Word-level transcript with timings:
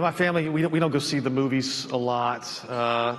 In 0.00 0.02
my 0.02 0.12
family, 0.12 0.48
we 0.48 0.62
don't, 0.62 0.72
we 0.72 0.78
don't 0.78 0.92
go 0.92 0.98
see 0.98 1.18
the 1.18 1.28
movies 1.28 1.84
a 1.84 1.96
lot. 1.98 2.64
Uh, 2.66 3.18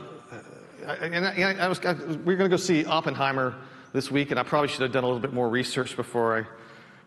and 0.99 1.27
I, 1.27 1.53
I 1.59 1.67
was, 1.67 1.79
I, 1.85 1.93
we 1.93 2.33
were 2.33 2.35
going 2.37 2.49
to 2.49 2.49
go 2.49 2.57
see 2.57 2.85
Oppenheimer 2.85 3.53
this 3.93 4.09
week, 4.09 4.31
and 4.31 4.39
I 4.39 4.41
probably 4.41 4.67
should 4.67 4.81
have 4.81 4.91
done 4.91 5.03
a 5.03 5.05
little 5.05 5.21
bit 5.21 5.31
more 5.31 5.47
research 5.47 5.95
before 5.95 6.39
I, 6.39 6.45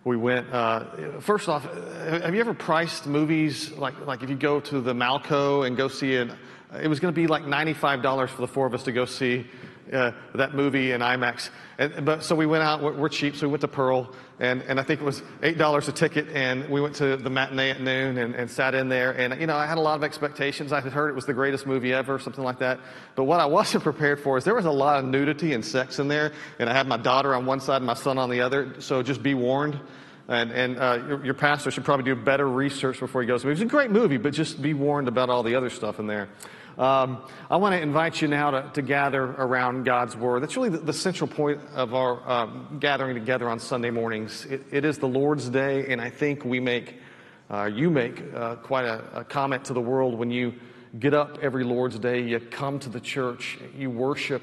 we 0.05 0.17
went. 0.17 0.49
Uh, 0.53 1.19
first 1.19 1.49
off, 1.49 1.65
have 1.65 2.33
you 2.33 2.41
ever 2.41 2.55
priced 2.55 3.09
movies 3.09 3.73
like, 3.73 4.07
like 4.07 4.23
if 4.23 4.31
you 4.31 4.37
go 4.37 4.61
to 4.61 4.81
the 4.81 4.95
Malco 4.95 5.67
and 5.67 5.77
go 5.77 5.89
see 5.89 6.13
it? 6.13 6.31
It 6.81 6.87
was 6.87 7.01
going 7.01 7.13
to 7.13 7.21
be 7.21 7.27
like 7.27 7.43
$95 7.43 8.29
for 8.29 8.43
the 8.43 8.47
four 8.47 8.69
of 8.69 8.75
us 8.75 8.85
to 8.85 8.93
go 8.93 9.07
see 9.07 9.45
uh, 9.93 10.13
that 10.35 10.55
movie 10.55 10.93
in 10.93 11.01
IMAX. 11.01 11.51
And, 11.79 12.05
but 12.05 12.23
so 12.23 12.35
we 12.35 12.47
went 12.47 12.63
out. 12.63 12.83
We're, 12.83 12.93
we're, 12.93 13.09
cheap, 13.09 13.37
so 13.37 13.47
we 13.47 13.51
went 13.51 13.61
to 13.63 13.69
Pearl, 13.69 14.11
and, 14.39 14.63
and 14.63 14.79
I 14.79 14.83
think 14.83 15.01
it 15.01 15.05
was 15.05 15.23
eight 15.43 15.59
dollars 15.59 15.89
a 15.89 15.93
ticket. 15.93 16.29
And 16.29 16.69
we 16.69 16.81
went 16.81 16.95
to 16.97 17.17
the 17.17 17.31
matinee 17.31 17.71
at 17.71 17.81
noon 17.81 18.19
and, 18.19 18.35
and 18.35 18.51
sat 18.51 18.75
in 18.75 18.89
there. 18.89 19.13
And 19.13 19.41
you 19.41 19.47
know, 19.47 19.57
I 19.57 19.67
had 19.67 19.79
a 19.79 19.81
lot 19.81 19.97
of 19.97 20.05
expectations. 20.05 20.73
I 20.73 20.81
had 20.81 20.93
heard 20.93 21.09
it 21.09 21.15
was 21.15 21.27
the 21.27 21.35
greatest 21.35 21.67
movie 21.67 21.93
ever, 21.93 22.19
something 22.19 22.45
like 22.45 22.59
that. 22.61 22.81
But 23.15 23.25
what 23.25 23.41
I 23.41 23.47
wasn't 23.47 23.83
prepared 23.85 24.21
for 24.21 24.39
is 24.39 24.45
there 24.45 24.55
was 24.55 24.67
a 24.67 24.71
lot 24.71 24.99
of 24.99 25.05
nudity 25.05 25.53
and 25.53 25.65
sex 25.65 25.99
in 25.99 26.09
there. 26.09 26.33
And 26.59 26.71
I 26.71 26.75
had 26.75 26.87
my 26.87 26.97
daughter 26.97 27.35
on 27.35 27.47
one 27.47 27.61
side 27.61 27.77
and 27.77 27.87
my 27.87 27.95
son 27.95 28.19
on 28.19 28.31
the 28.31 28.41
other. 28.41 28.81
So 28.81 29.03
just 29.03 29.23
be 29.23 29.35
warned. 29.35 29.79
And, 30.27 30.53
and 30.53 30.79
uh, 30.79 31.05
your, 31.07 31.25
your, 31.25 31.35
pastor 31.35 31.71
should 31.71 31.85
probably 31.85 32.05
do 32.05 32.17
better 32.17 32.49
research 32.49 32.99
before 32.99 33.21
he 33.21 33.29
goes. 33.29 33.45
It 33.45 33.49
was 33.49 33.61
a 33.61 33.67
great 33.67 33.91
movie, 33.91 34.17
but 34.17 34.33
just 34.33 34.63
be 34.63 34.73
warned 34.73 35.07
about 35.07 35.29
all 35.29 35.43
the 35.43 35.55
other 35.55 35.69
stuff 35.69 35.99
in 35.99 36.07
there. 36.07 36.31
Um, 36.77 37.23
I 37.49 37.57
want 37.59 37.77
to 37.77 37.81
invite 37.81 38.21
you 38.21 38.27
now 38.27 38.51
to, 38.51 38.71
to, 38.75 38.83
gather 38.83 39.23
around 39.23 39.85
God's 39.85 40.17
Word. 40.17 40.43
That's 40.43 40.57
really 40.57 40.71
the, 40.71 40.79
the 40.79 40.93
central 40.93 41.29
point 41.29 41.61
of 41.73 41.95
our 41.95 42.21
uh, 42.29 42.47
gathering 42.81 43.15
together 43.15 43.49
on 43.49 43.61
Sunday 43.61 43.91
mornings. 43.91 44.45
It, 44.47 44.65
it 44.73 44.85
is 44.85 44.99
the 44.99 45.07
Lord's 45.07 45.49
Day, 45.49 45.87
and 45.93 46.01
I 46.01 46.11
think 46.11 46.45
we 46.45 46.59
make, 46.59 46.99
uh, 47.49 47.71
you 47.73 47.91
make 47.91 48.21
uh, 48.35 48.57
quite 48.57 48.87
a, 48.87 49.21
a, 49.21 49.25
comment 49.25 49.67
to 49.67 49.73
the 49.73 49.81
world 49.81 50.19
when 50.19 50.33
you 50.33 50.55
get 50.99 51.15
up 51.15 51.39
every 51.43 51.63
Lord's 51.63 51.97
Day, 52.01 52.23
you 52.23 52.41
come 52.41 52.81
to 52.81 52.89
the 52.89 53.01
church, 53.01 53.57
you 53.77 53.89
worship, 53.89 54.43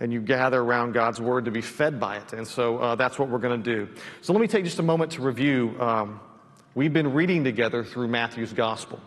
and 0.00 0.12
you 0.12 0.20
gather 0.20 0.60
around 0.60 0.92
God's 0.92 1.18
Word 1.18 1.46
to 1.46 1.50
be 1.50 1.62
fed 1.62 1.98
by 1.98 2.18
it. 2.18 2.34
And 2.34 2.46
so 2.46 2.76
uh, 2.76 2.94
that's 2.94 3.18
what 3.18 3.30
we're 3.30 3.38
going 3.38 3.62
to 3.62 3.74
do. 3.74 3.88
So 4.20 4.34
let 4.34 4.42
me 4.42 4.48
take 4.48 4.64
just 4.64 4.80
a 4.80 4.82
moment 4.82 5.12
to 5.12 5.22
review. 5.22 5.80
Um, 5.80 6.20
we've 6.74 6.92
been 6.92 7.14
reading 7.14 7.42
together 7.42 7.84
through 7.84 8.08
Matthew's 8.08 8.52
Gospel. 8.52 9.00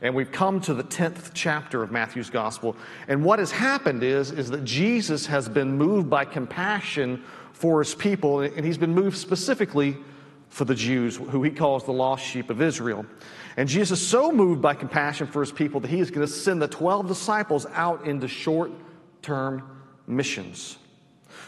And 0.00 0.14
we've 0.14 0.30
come 0.30 0.60
to 0.62 0.74
the 0.74 0.84
10th 0.84 1.32
chapter 1.34 1.82
of 1.82 1.90
Matthew's 1.90 2.30
gospel. 2.30 2.76
And 3.08 3.24
what 3.24 3.38
has 3.38 3.50
happened 3.50 4.02
is, 4.02 4.30
is 4.30 4.50
that 4.50 4.64
Jesus 4.64 5.26
has 5.26 5.48
been 5.48 5.76
moved 5.76 6.08
by 6.08 6.24
compassion 6.24 7.24
for 7.52 7.80
his 7.80 7.94
people, 7.94 8.40
and 8.40 8.64
he's 8.64 8.78
been 8.78 8.94
moved 8.94 9.16
specifically 9.16 9.96
for 10.48 10.64
the 10.64 10.74
Jews, 10.74 11.16
who 11.16 11.42
he 11.42 11.50
calls 11.50 11.84
the 11.84 11.92
lost 11.92 12.24
sheep 12.24 12.50
of 12.50 12.62
Israel. 12.62 13.04
And 13.56 13.68
Jesus 13.68 14.00
is 14.00 14.06
so 14.06 14.30
moved 14.30 14.62
by 14.62 14.74
compassion 14.74 15.26
for 15.26 15.40
his 15.40 15.50
people 15.50 15.80
that 15.80 15.88
he 15.88 15.98
is 15.98 16.10
going 16.10 16.26
to 16.26 16.32
send 16.32 16.62
the 16.62 16.68
12 16.68 17.08
disciples 17.08 17.66
out 17.74 18.06
into 18.06 18.28
short 18.28 18.70
term 19.20 19.82
missions. 20.06 20.78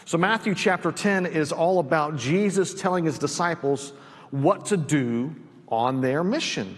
So, 0.05 0.17
Matthew 0.17 0.53
chapter 0.53 0.91
10 0.91 1.25
is 1.25 1.51
all 1.51 1.79
about 1.79 2.17
Jesus 2.17 2.73
telling 2.73 3.05
his 3.05 3.17
disciples 3.17 3.93
what 4.31 4.65
to 4.67 4.77
do 4.77 5.33
on 5.69 6.01
their 6.01 6.23
mission 6.23 6.77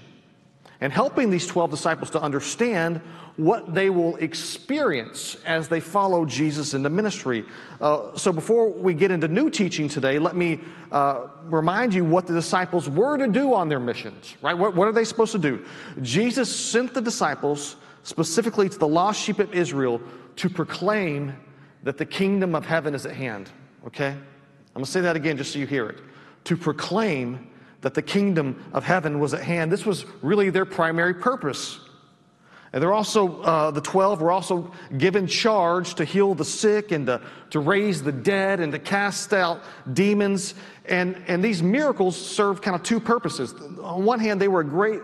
and 0.83 0.91
helping 0.91 1.29
these 1.29 1.47
12 1.47 1.71
disciples 1.71 2.09
to 2.09 2.21
understand 2.21 2.99
what 3.37 3.73
they 3.73 3.89
will 3.89 4.17
experience 4.17 5.37
as 5.45 5.69
they 5.69 5.79
follow 5.79 6.25
Jesus 6.25 6.73
in 6.73 6.83
the 6.83 6.89
ministry. 6.89 7.45
Uh, 7.79 8.13
so, 8.17 8.33
before 8.33 8.69
we 8.69 8.93
get 8.93 9.09
into 9.09 9.29
new 9.29 9.49
teaching 9.49 9.87
today, 9.87 10.19
let 10.19 10.35
me 10.35 10.59
uh, 10.91 11.27
remind 11.45 11.93
you 11.93 12.03
what 12.03 12.27
the 12.27 12.33
disciples 12.33 12.89
were 12.89 13.17
to 13.17 13.29
do 13.29 13.53
on 13.53 13.69
their 13.69 13.79
missions, 13.79 14.35
right? 14.41 14.57
What, 14.57 14.75
what 14.75 14.89
are 14.89 14.91
they 14.91 15.05
supposed 15.05 15.31
to 15.31 15.39
do? 15.39 15.65
Jesus 16.01 16.53
sent 16.53 16.93
the 16.93 17.01
disciples 17.01 17.77
specifically 18.03 18.67
to 18.67 18.77
the 18.77 18.87
lost 18.87 19.21
sheep 19.21 19.39
of 19.39 19.53
Israel 19.53 20.01
to 20.35 20.49
proclaim 20.49 21.33
that 21.83 21.97
the 21.97 22.05
kingdom 22.05 22.55
of 22.55 22.65
heaven 22.65 22.93
is 22.93 23.05
at 23.05 23.15
hand, 23.15 23.49
okay? 23.87 24.09
I'm 24.09 24.19
gonna 24.73 24.85
say 24.85 24.99
that 24.99 25.15
again 25.15 25.37
just 25.37 25.53
so 25.53 25.59
you 25.59 25.65
hear 25.65 25.87
it. 25.87 25.99
To 26.43 26.57
proclaim 26.57 27.47
that 27.83 27.93
the 27.93 28.01
kingdom 28.01 28.63
of 28.73 28.83
heaven 28.83 29.19
was 29.19 29.33
at 29.33 29.41
hand. 29.41 29.71
This 29.71 29.85
was 29.85 30.05
really 30.21 30.49
their 30.49 30.65
primary 30.65 31.13
purpose. 31.13 31.79
And 32.71 32.81
they're 32.81 32.93
also, 32.93 33.41
uh, 33.41 33.69
the 33.69 33.81
12 33.81 34.19
were 34.21 34.31
also 34.31 34.71
given 34.97 35.27
charge 35.27 35.93
to 35.95 36.05
heal 36.05 36.33
the 36.33 36.45
sick 36.45 36.91
and 36.91 37.05
to, 37.05 37.21
to 37.51 37.59
raise 37.59 38.01
the 38.01 38.11
dead 38.11 38.59
and 38.59 38.71
to 38.71 38.79
cast 38.79 39.31
out 39.31 39.61
demons. 39.93 40.55
And, 40.85 41.21
and 41.27 41.43
these 41.43 41.61
miracles 41.61 42.19
served 42.19 42.63
kind 42.63 42.73
of 42.73 42.81
two 42.81 42.99
purposes. 42.99 43.53
On 43.83 44.03
one 44.03 44.19
hand, 44.19 44.41
they 44.41 44.47
were 44.47 44.61
a 44.61 44.65
great 44.65 45.01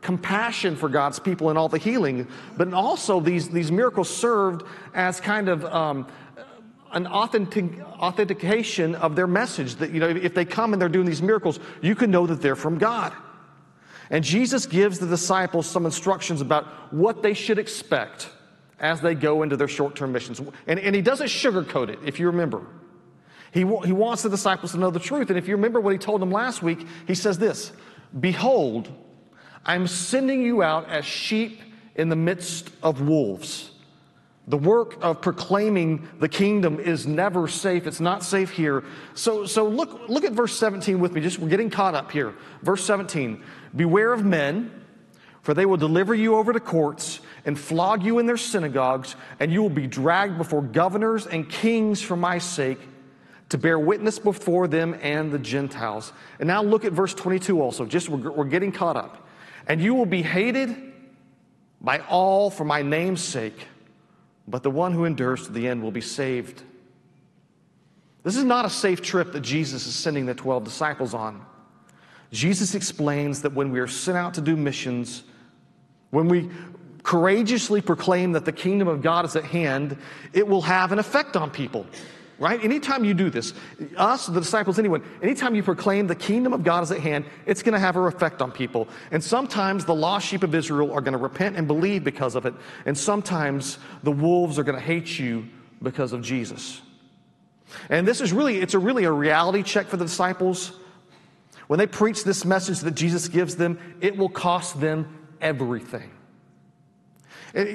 compassion 0.00 0.74
for 0.74 0.88
God's 0.88 1.20
people 1.20 1.50
and 1.50 1.56
all 1.56 1.68
the 1.68 1.78
healing, 1.78 2.26
but 2.56 2.72
also 2.74 3.20
these, 3.20 3.48
these 3.48 3.70
miracles 3.70 4.10
served 4.10 4.66
as 4.94 5.20
kind 5.20 5.48
of 5.48 5.64
um, 5.66 6.08
an 6.92 7.06
authentic, 7.06 7.80
authentication 7.80 8.94
of 8.94 9.16
their 9.16 9.26
message 9.26 9.76
that, 9.76 9.90
you 9.90 10.00
know, 10.00 10.08
if 10.08 10.34
they 10.34 10.44
come 10.44 10.72
and 10.72 10.80
they're 10.80 10.88
doing 10.88 11.06
these 11.06 11.22
miracles, 11.22 11.58
you 11.80 11.94
can 11.94 12.10
know 12.10 12.26
that 12.26 12.42
they're 12.42 12.56
from 12.56 12.78
God. 12.78 13.12
And 14.10 14.22
Jesus 14.22 14.66
gives 14.66 14.98
the 14.98 15.06
disciples 15.06 15.66
some 15.66 15.86
instructions 15.86 16.40
about 16.40 16.92
what 16.92 17.22
they 17.22 17.32
should 17.32 17.58
expect 17.58 18.28
as 18.78 19.00
they 19.00 19.14
go 19.14 19.42
into 19.42 19.56
their 19.56 19.68
short 19.68 19.96
term 19.96 20.12
missions. 20.12 20.40
And, 20.66 20.78
and, 20.78 20.94
he 20.94 21.00
doesn't 21.00 21.28
sugarcoat 21.28 21.88
it, 21.88 22.00
if 22.04 22.20
you 22.20 22.26
remember. 22.26 22.66
He, 23.52 23.60
he 23.60 23.92
wants 23.92 24.22
the 24.22 24.28
disciples 24.28 24.72
to 24.72 24.78
know 24.78 24.90
the 24.90 25.00
truth. 25.00 25.30
And 25.30 25.38
if 25.38 25.48
you 25.48 25.54
remember 25.56 25.80
what 25.80 25.92
he 25.92 25.98
told 25.98 26.20
them 26.20 26.30
last 26.30 26.62
week, 26.62 26.86
he 27.06 27.14
says 27.14 27.38
this 27.38 27.72
Behold, 28.18 28.90
I'm 29.64 29.86
sending 29.86 30.42
you 30.42 30.62
out 30.62 30.88
as 30.90 31.04
sheep 31.04 31.60
in 31.94 32.08
the 32.08 32.16
midst 32.16 32.70
of 32.82 33.00
wolves. 33.02 33.70
The 34.48 34.58
work 34.58 34.96
of 35.02 35.20
proclaiming 35.20 36.08
the 36.18 36.28
kingdom 36.28 36.80
is 36.80 37.06
never 37.06 37.46
safe. 37.46 37.86
It's 37.86 38.00
not 38.00 38.24
safe 38.24 38.50
here. 38.50 38.82
So, 39.14 39.46
so 39.46 39.68
look, 39.68 40.08
look 40.08 40.24
at 40.24 40.32
verse 40.32 40.56
17 40.58 40.98
with 40.98 41.12
me. 41.12 41.20
Just 41.20 41.38
we're 41.38 41.48
getting 41.48 41.70
caught 41.70 41.94
up 41.94 42.10
here. 42.10 42.34
Verse 42.62 42.84
17 42.84 43.42
Beware 43.76 44.12
of 44.12 44.24
men, 44.24 44.72
for 45.42 45.54
they 45.54 45.64
will 45.64 45.76
deliver 45.76 46.12
you 46.12 46.34
over 46.34 46.52
to 46.52 46.58
courts 46.58 47.20
and 47.44 47.58
flog 47.58 48.02
you 48.02 48.18
in 48.18 48.26
their 48.26 48.36
synagogues, 48.36 49.14
and 49.38 49.52
you 49.52 49.62
will 49.62 49.70
be 49.70 49.86
dragged 49.86 50.38
before 50.38 50.62
governors 50.62 51.26
and 51.26 51.48
kings 51.48 52.02
for 52.02 52.16
my 52.16 52.38
sake 52.38 52.78
to 53.50 53.58
bear 53.58 53.78
witness 53.78 54.18
before 54.18 54.66
them 54.66 54.98
and 55.02 55.30
the 55.30 55.38
Gentiles. 55.38 56.12
And 56.40 56.48
now 56.48 56.62
look 56.62 56.84
at 56.84 56.92
verse 56.92 57.14
22 57.14 57.60
also. 57.60 57.86
Just 57.86 58.08
we're, 58.08 58.30
we're 58.30 58.44
getting 58.44 58.72
caught 58.72 58.96
up. 58.96 59.28
And 59.68 59.80
you 59.80 59.94
will 59.94 60.06
be 60.06 60.22
hated 60.22 60.74
by 61.80 62.00
all 62.00 62.50
for 62.50 62.64
my 62.64 62.82
name's 62.82 63.22
sake 63.22 63.68
but 64.46 64.62
the 64.62 64.70
one 64.70 64.92
who 64.92 65.04
endures 65.04 65.46
to 65.46 65.52
the 65.52 65.68
end 65.68 65.82
will 65.82 65.90
be 65.90 66.00
saved. 66.00 66.62
This 68.22 68.36
is 68.36 68.44
not 68.44 68.64
a 68.64 68.70
safe 68.70 69.02
trip 69.02 69.32
that 69.32 69.40
Jesus 69.40 69.86
is 69.86 69.94
sending 69.94 70.26
the 70.26 70.34
12 70.34 70.64
disciples 70.64 71.14
on. 71.14 71.44
Jesus 72.30 72.74
explains 72.74 73.42
that 73.42 73.52
when 73.52 73.70
we 73.70 73.80
are 73.80 73.86
sent 73.86 74.16
out 74.16 74.34
to 74.34 74.40
do 74.40 74.56
missions, 74.56 75.24
when 76.10 76.28
we 76.28 76.50
courageously 77.02 77.80
proclaim 77.80 78.32
that 78.32 78.44
the 78.44 78.52
kingdom 78.52 78.88
of 78.88 79.02
God 79.02 79.24
is 79.24 79.36
at 79.36 79.44
hand, 79.44 79.96
it 80.32 80.46
will 80.46 80.62
have 80.62 80.92
an 80.92 80.98
effect 80.98 81.36
on 81.36 81.50
people 81.50 81.86
right? 82.38 82.62
Anytime 82.62 83.04
you 83.04 83.14
do 83.14 83.30
this, 83.30 83.54
us, 83.96 84.26
the 84.26 84.40
disciples, 84.40 84.78
anyone, 84.78 85.02
anytime 85.22 85.54
you 85.54 85.62
proclaim 85.62 86.06
the 86.06 86.14
kingdom 86.14 86.52
of 86.52 86.64
God 86.64 86.82
is 86.82 86.90
at 86.90 87.00
hand, 87.00 87.24
it's 87.46 87.62
going 87.62 87.74
to 87.74 87.78
have 87.78 87.96
an 87.96 88.04
effect 88.04 88.42
on 88.42 88.50
people. 88.50 88.88
And 89.10 89.22
sometimes 89.22 89.84
the 89.84 89.94
lost 89.94 90.26
sheep 90.26 90.42
of 90.42 90.54
Israel 90.54 90.92
are 90.92 91.00
going 91.00 91.12
to 91.12 91.18
repent 91.18 91.56
and 91.56 91.66
believe 91.66 92.04
because 92.04 92.34
of 92.34 92.46
it. 92.46 92.54
And 92.86 92.96
sometimes 92.96 93.78
the 94.02 94.12
wolves 94.12 94.58
are 94.58 94.64
going 94.64 94.78
to 94.78 94.84
hate 94.84 95.18
you 95.18 95.48
because 95.82 96.12
of 96.12 96.22
Jesus. 96.22 96.80
And 97.88 98.06
this 98.06 98.20
is 98.20 98.32
really, 98.32 98.58
it's 98.58 98.74
a 98.74 98.78
really 98.78 99.04
a 99.04 99.12
reality 99.12 99.62
check 99.62 99.86
for 99.86 99.96
the 99.96 100.04
disciples. 100.04 100.72
When 101.68 101.78
they 101.78 101.86
preach 101.86 102.24
this 102.24 102.44
message 102.44 102.80
that 102.80 102.94
Jesus 102.94 103.28
gives 103.28 103.56
them, 103.56 103.78
it 104.00 104.16
will 104.16 104.28
cost 104.28 104.80
them 104.80 105.26
everything. 105.40 106.10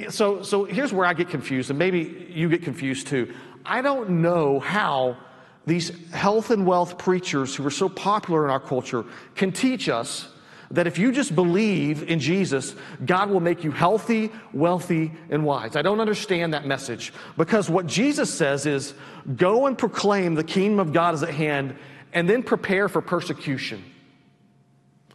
So, 0.10 0.42
so 0.42 0.66
here's 0.66 0.92
where 0.92 1.06
I 1.06 1.14
get 1.14 1.30
confused, 1.30 1.70
and 1.70 1.78
maybe 1.78 2.28
you 2.32 2.50
get 2.50 2.64
confused 2.64 3.08
too. 3.08 3.34
I 3.68 3.82
don't 3.82 4.22
know 4.22 4.60
how 4.60 5.18
these 5.66 5.92
health 6.12 6.50
and 6.50 6.66
wealth 6.66 6.98
preachers 6.98 7.54
who 7.54 7.68
are 7.68 7.72
so 7.72 7.90
popular 7.90 8.46
in 8.46 8.50
our 8.50 8.60
culture 8.60 9.04
can 9.36 9.52
teach 9.52 9.90
us 9.90 10.30
that 10.72 10.88
if 10.88 10.98
you 10.98 11.12
just 11.12 11.36
believe 11.36 12.10
in 12.10 12.20
Jesus, 12.20 12.76
God 13.06 13.30
will 13.30 13.42
make 13.42 13.64
you 13.64 13.72
healthy, 13.72 14.32
wealthy, 14.54 15.12
and 15.30 15.46
wise. 15.46 15.76
I 15.76 15.82
don't 15.82 16.00
understand 16.00 16.54
that 16.54 16.66
message 16.66 17.14
because 17.36 17.70
what 17.70 17.88
Jesus 17.88 18.34
says 18.34 18.66
is 18.66 18.94
go 19.36 19.66
and 19.66 19.78
proclaim 19.78 20.36
the 20.36 20.44
kingdom 20.44 20.80
of 20.80 20.94
God 20.94 21.14
is 21.14 21.24
at 21.24 21.30
hand 21.30 21.76
and 22.14 22.30
then 22.30 22.44
prepare 22.44 22.88
for 22.88 23.02
persecution. 23.02 23.84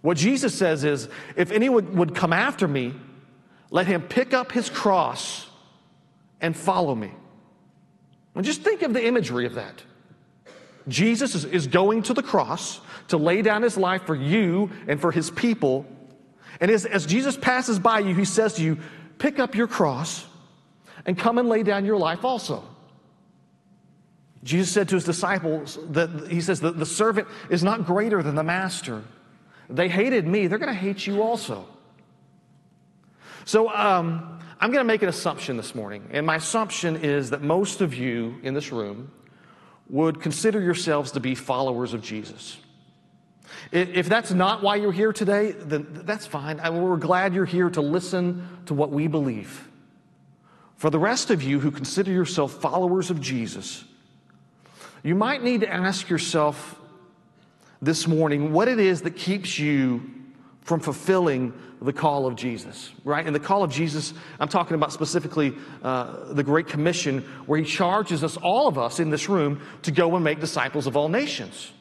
What 0.02 0.16
Jesus 0.18 0.54
says 0.54 0.84
is 0.84 1.08
if 1.36 1.50
anyone 1.50 1.96
would 1.96 2.14
come 2.14 2.32
after 2.32 2.68
me, 2.68 2.94
let 3.70 3.86
him 3.86 4.02
pick 4.02 4.34
up 4.34 4.52
his 4.52 4.68
cross 4.68 5.46
and 6.40 6.54
follow 6.54 6.94
me. 6.94 7.12
And 8.34 8.44
just 8.44 8.62
think 8.62 8.82
of 8.82 8.92
the 8.92 9.04
imagery 9.04 9.46
of 9.46 9.54
that. 9.54 9.82
Jesus 10.88 11.44
is, 11.44 11.66
going 11.66 12.02
to 12.04 12.14
the 12.14 12.22
cross 12.22 12.80
to 13.08 13.16
lay 13.16 13.42
down 13.42 13.62
his 13.62 13.76
life 13.76 14.02
for 14.02 14.16
you 14.16 14.70
and 14.88 15.00
for 15.00 15.12
his 15.12 15.30
people. 15.30 15.86
And 16.60 16.70
as, 16.70 16.84
as 16.84 17.06
Jesus 17.06 17.36
passes 17.36 17.78
by 17.78 18.00
you, 18.00 18.14
he 18.14 18.24
says 18.24 18.54
to 18.54 18.62
you, 18.62 18.78
Pick 19.18 19.38
up 19.38 19.54
your 19.54 19.68
cross 19.68 20.26
and 21.06 21.16
come 21.16 21.38
and 21.38 21.48
lay 21.48 21.62
down 21.62 21.84
your 21.84 21.98
life 21.98 22.24
also. 22.24 22.64
Jesus 24.42 24.72
said 24.72 24.88
to 24.88 24.96
his 24.96 25.04
disciples 25.04 25.78
that 25.90 26.28
he 26.28 26.40
says 26.40 26.60
that 26.62 26.76
the 26.78 26.86
servant 26.86 27.28
is 27.48 27.62
not 27.62 27.86
greater 27.86 28.22
than 28.22 28.34
the 28.34 28.42
master. 28.42 29.04
They 29.70 29.88
hated 29.88 30.26
me, 30.26 30.48
they're 30.48 30.58
going 30.58 30.72
to 30.72 30.74
hate 30.74 31.06
you 31.06 31.22
also. 31.22 31.66
So 33.44 33.68
um, 33.68 34.38
I'm 34.60 34.70
going 34.70 34.84
to 34.84 34.84
make 34.84 35.02
an 35.02 35.08
assumption 35.08 35.56
this 35.56 35.74
morning, 35.74 36.08
and 36.12 36.24
my 36.26 36.36
assumption 36.36 36.96
is 36.96 37.30
that 37.30 37.42
most 37.42 37.80
of 37.80 37.94
you 37.94 38.38
in 38.42 38.54
this 38.54 38.70
room 38.70 39.10
would 39.88 40.20
consider 40.20 40.60
yourselves 40.60 41.12
to 41.12 41.20
be 41.20 41.34
followers 41.34 41.94
of 41.94 42.02
Jesus. 42.02 42.56
If 43.70 44.08
that's 44.08 44.32
not 44.32 44.62
why 44.62 44.76
you're 44.76 44.92
here 44.92 45.12
today, 45.12 45.52
then 45.52 46.02
that's 46.04 46.26
fine. 46.26 46.58
We're 46.58 46.96
glad 46.96 47.34
you're 47.34 47.44
here 47.44 47.70
to 47.70 47.80
listen 47.80 48.62
to 48.66 48.74
what 48.74 48.90
we 48.90 49.06
believe. 49.08 49.68
For 50.76 50.90
the 50.90 50.98
rest 50.98 51.30
of 51.30 51.42
you 51.42 51.60
who 51.60 51.70
consider 51.70 52.10
yourself 52.10 52.52
followers 52.52 53.10
of 53.10 53.20
Jesus, 53.20 53.84
you 55.02 55.14
might 55.14 55.42
need 55.42 55.60
to 55.60 55.72
ask 55.72 56.08
yourself 56.08 56.78
this 57.80 58.06
morning 58.06 58.52
what 58.52 58.68
it 58.68 58.78
is 58.78 59.02
that 59.02 59.16
keeps 59.16 59.58
you 59.58 60.10
from 60.62 60.80
fulfilling 60.80 61.52
the 61.84 61.92
call 61.92 62.26
of 62.26 62.36
Jesus, 62.36 62.90
right? 63.04 63.24
And 63.24 63.34
the 63.34 63.40
call 63.40 63.62
of 63.62 63.70
Jesus, 63.70 64.14
I'm 64.38 64.48
talking 64.48 64.74
about 64.74 64.92
specifically 64.92 65.54
uh, 65.82 66.32
the 66.32 66.42
Great 66.42 66.68
Commission, 66.68 67.22
where 67.46 67.58
he 67.58 67.64
charges 67.64 68.22
us, 68.22 68.36
all 68.36 68.68
of 68.68 68.78
us 68.78 69.00
in 69.00 69.10
this 69.10 69.28
room, 69.28 69.60
to 69.82 69.90
go 69.90 70.14
and 70.14 70.24
make 70.24 70.40
disciples 70.40 70.86
of 70.86 70.96
all 70.96 71.08
nations. 71.08 71.72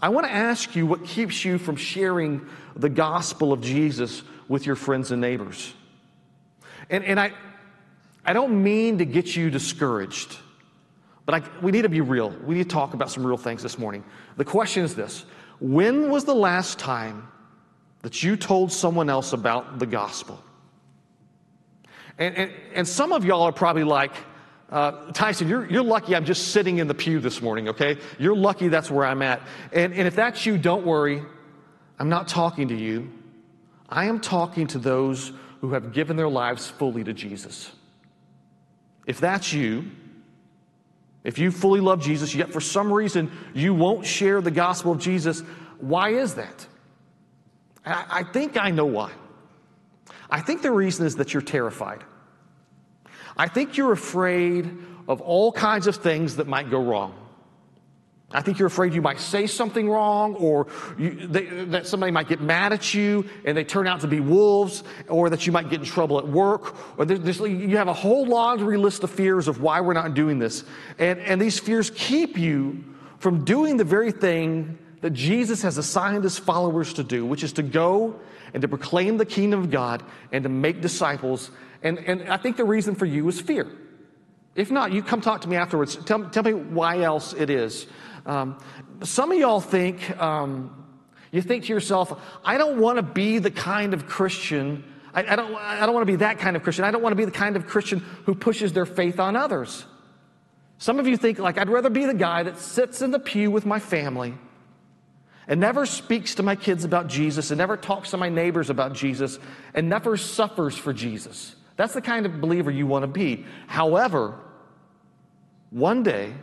I 0.00 0.08
want 0.08 0.26
to 0.26 0.32
ask 0.32 0.74
you 0.74 0.86
what 0.86 1.04
keeps 1.04 1.44
you 1.44 1.58
from 1.58 1.76
sharing 1.76 2.46
the 2.74 2.88
gospel 2.88 3.52
of 3.52 3.60
Jesus 3.60 4.22
with 4.48 4.66
your 4.66 4.76
friends 4.76 5.12
and 5.12 5.20
neighbors. 5.20 5.74
And, 6.90 7.04
and 7.04 7.18
I, 7.18 7.32
I 8.24 8.32
don't 8.32 8.62
mean 8.62 8.98
to 8.98 9.04
get 9.04 9.34
you 9.34 9.50
discouraged. 9.50 10.36
But 11.24 11.34
I, 11.36 11.42
we 11.60 11.70
need 11.70 11.82
to 11.82 11.88
be 11.88 12.00
real. 12.00 12.30
We 12.30 12.56
need 12.56 12.64
to 12.64 12.68
talk 12.68 12.94
about 12.94 13.10
some 13.10 13.26
real 13.26 13.36
things 13.36 13.62
this 13.62 13.78
morning. 13.78 14.04
The 14.36 14.44
question 14.44 14.84
is 14.84 14.94
this 14.94 15.24
When 15.60 16.10
was 16.10 16.24
the 16.24 16.34
last 16.34 16.78
time 16.78 17.28
that 18.02 18.22
you 18.22 18.36
told 18.36 18.72
someone 18.72 19.08
else 19.08 19.32
about 19.32 19.78
the 19.78 19.86
gospel? 19.86 20.42
And, 22.18 22.36
and, 22.36 22.52
and 22.74 22.88
some 22.88 23.12
of 23.12 23.24
y'all 23.24 23.42
are 23.42 23.52
probably 23.52 23.84
like, 23.84 24.12
uh, 24.70 25.12
Tyson, 25.12 25.48
you're, 25.48 25.70
you're 25.70 25.82
lucky 25.82 26.16
I'm 26.16 26.24
just 26.24 26.48
sitting 26.48 26.78
in 26.78 26.86
the 26.86 26.94
pew 26.94 27.20
this 27.20 27.42
morning, 27.42 27.68
okay? 27.68 27.98
You're 28.18 28.36
lucky 28.36 28.68
that's 28.68 28.90
where 28.90 29.06
I'm 29.06 29.22
at. 29.22 29.42
And, 29.72 29.92
and 29.92 30.06
if 30.06 30.16
that's 30.16 30.46
you, 30.46 30.58
don't 30.58 30.86
worry. 30.86 31.22
I'm 31.98 32.08
not 32.08 32.28
talking 32.28 32.68
to 32.68 32.76
you. 32.76 33.10
I 33.88 34.06
am 34.06 34.20
talking 34.20 34.66
to 34.68 34.78
those 34.78 35.32
who 35.60 35.72
have 35.74 35.92
given 35.92 36.16
their 36.16 36.28
lives 36.28 36.68
fully 36.68 37.04
to 37.04 37.12
Jesus. 37.12 37.70
If 39.06 39.20
that's 39.20 39.52
you, 39.52 39.90
if 41.24 41.38
you 41.38 41.50
fully 41.50 41.80
love 41.80 42.02
Jesus, 42.02 42.34
yet 42.34 42.52
for 42.52 42.60
some 42.60 42.92
reason 42.92 43.30
you 43.54 43.74
won't 43.74 44.06
share 44.06 44.40
the 44.40 44.50
gospel 44.50 44.92
of 44.92 44.98
Jesus, 44.98 45.40
why 45.78 46.10
is 46.10 46.34
that? 46.34 46.66
I, 47.84 48.04
I 48.10 48.22
think 48.22 48.56
I 48.56 48.70
know 48.70 48.86
why. 48.86 49.12
I 50.30 50.40
think 50.40 50.62
the 50.62 50.72
reason 50.72 51.06
is 51.06 51.16
that 51.16 51.34
you're 51.34 51.42
terrified. 51.42 52.02
I 53.36 53.48
think 53.48 53.76
you're 53.76 53.92
afraid 53.92 54.70
of 55.08 55.20
all 55.20 55.52
kinds 55.52 55.86
of 55.86 55.96
things 55.96 56.36
that 56.36 56.46
might 56.46 56.70
go 56.70 56.82
wrong. 56.82 57.14
I 58.34 58.40
think 58.40 58.58
you're 58.58 58.68
afraid 58.68 58.94
you 58.94 59.02
might 59.02 59.20
say 59.20 59.46
something 59.46 59.90
wrong 59.90 60.34
or 60.36 60.66
you, 60.96 61.26
they, 61.26 61.44
that 61.66 61.86
somebody 61.86 62.12
might 62.12 62.28
get 62.28 62.40
mad 62.40 62.72
at 62.72 62.94
you 62.94 63.28
and 63.44 63.56
they 63.56 63.64
turn 63.64 63.86
out 63.86 64.00
to 64.00 64.06
be 64.06 64.20
wolves 64.20 64.84
or 65.08 65.28
that 65.30 65.46
you 65.46 65.52
might 65.52 65.68
get 65.68 65.80
in 65.80 65.86
trouble 65.86 66.18
at 66.18 66.26
work 66.26 66.98
or 66.98 67.04
there's, 67.04 67.40
you 67.40 67.76
have 67.76 67.88
a 67.88 67.92
whole 67.92 68.24
laundry 68.24 68.78
list 68.78 69.04
of 69.04 69.10
fears 69.10 69.48
of 69.48 69.60
why 69.60 69.80
we're 69.80 69.92
not 69.92 70.14
doing 70.14 70.38
this. 70.38 70.64
And, 70.98 71.18
and 71.20 71.40
these 71.40 71.58
fears 71.58 71.90
keep 71.90 72.38
you 72.38 72.82
from 73.18 73.44
doing 73.44 73.76
the 73.76 73.84
very 73.84 74.12
thing 74.12 74.78
that 75.02 75.10
Jesus 75.10 75.62
has 75.62 75.76
assigned 75.78 76.24
his 76.24 76.38
followers 76.38 76.94
to 76.94 77.04
do, 77.04 77.26
which 77.26 77.44
is 77.44 77.52
to 77.54 77.62
go 77.62 78.18
and 78.54 78.62
to 78.62 78.68
proclaim 78.68 79.18
the 79.18 79.26
kingdom 79.26 79.60
of 79.60 79.70
God 79.70 80.02
and 80.30 80.44
to 80.44 80.48
make 80.48 80.80
disciples. 80.80 81.50
And, 81.82 81.98
and 81.98 82.30
I 82.30 82.36
think 82.36 82.56
the 82.56 82.64
reason 82.64 82.94
for 82.94 83.04
you 83.04 83.28
is 83.28 83.40
fear. 83.40 83.66
If 84.54 84.70
not, 84.70 84.92
you 84.92 85.02
come 85.02 85.20
talk 85.20 85.40
to 85.42 85.48
me 85.48 85.56
afterwards. 85.56 85.96
Tell, 85.96 86.28
tell 86.30 86.42
me 86.44 86.52
why 86.52 87.00
else 87.00 87.32
it 87.32 87.50
is. 87.50 87.86
Um, 88.24 88.58
some 89.02 89.32
of 89.32 89.38
y'all 89.38 89.60
think, 89.60 90.16
um, 90.20 90.86
you 91.32 91.42
think 91.42 91.64
to 91.64 91.72
yourself, 91.72 92.20
I 92.44 92.56
don't 92.56 92.78
want 92.78 92.96
to 92.96 93.02
be 93.02 93.38
the 93.38 93.50
kind 93.50 93.94
of 93.94 94.06
Christian, 94.06 94.84
I, 95.12 95.24
I 95.24 95.36
don't, 95.36 95.54
I 95.56 95.84
don't 95.84 95.94
want 95.94 96.06
to 96.06 96.12
be 96.12 96.16
that 96.16 96.38
kind 96.38 96.54
of 96.54 96.62
Christian. 96.62 96.84
I 96.84 96.92
don't 96.92 97.02
want 97.02 97.12
to 97.12 97.16
be 97.16 97.24
the 97.24 97.32
kind 97.32 97.56
of 97.56 97.66
Christian 97.66 97.98
who 98.26 98.36
pushes 98.36 98.72
their 98.72 98.86
faith 98.86 99.18
on 99.18 99.34
others. 99.34 99.84
Some 100.78 101.00
of 101.00 101.08
you 101.08 101.16
think, 101.16 101.38
like, 101.38 101.58
I'd 101.58 101.68
rather 101.68 101.90
be 101.90 102.06
the 102.06 102.14
guy 102.14 102.44
that 102.44 102.58
sits 102.58 103.02
in 103.02 103.10
the 103.10 103.18
pew 103.18 103.50
with 103.50 103.66
my 103.66 103.80
family 103.80 104.34
and 105.48 105.60
never 105.60 105.86
speaks 105.86 106.36
to 106.36 106.42
my 106.42 106.56
kids 106.56 106.84
about 106.84 107.08
Jesus 107.08 107.50
and 107.50 107.58
never 107.58 107.76
talks 107.76 108.10
to 108.10 108.16
my 108.16 108.28
neighbors 108.28 108.70
about 108.70 108.92
Jesus 108.92 109.38
and 109.74 109.88
never 109.88 110.16
suffers 110.16 110.76
for 110.76 110.92
Jesus. 110.92 111.56
That's 111.76 111.94
the 111.94 112.02
kind 112.02 112.26
of 112.26 112.40
believer 112.40 112.70
you 112.70 112.86
want 112.86 113.02
to 113.02 113.08
be. 113.08 113.44
However, 113.66 114.38
one 115.70 116.02
day, 116.02 116.34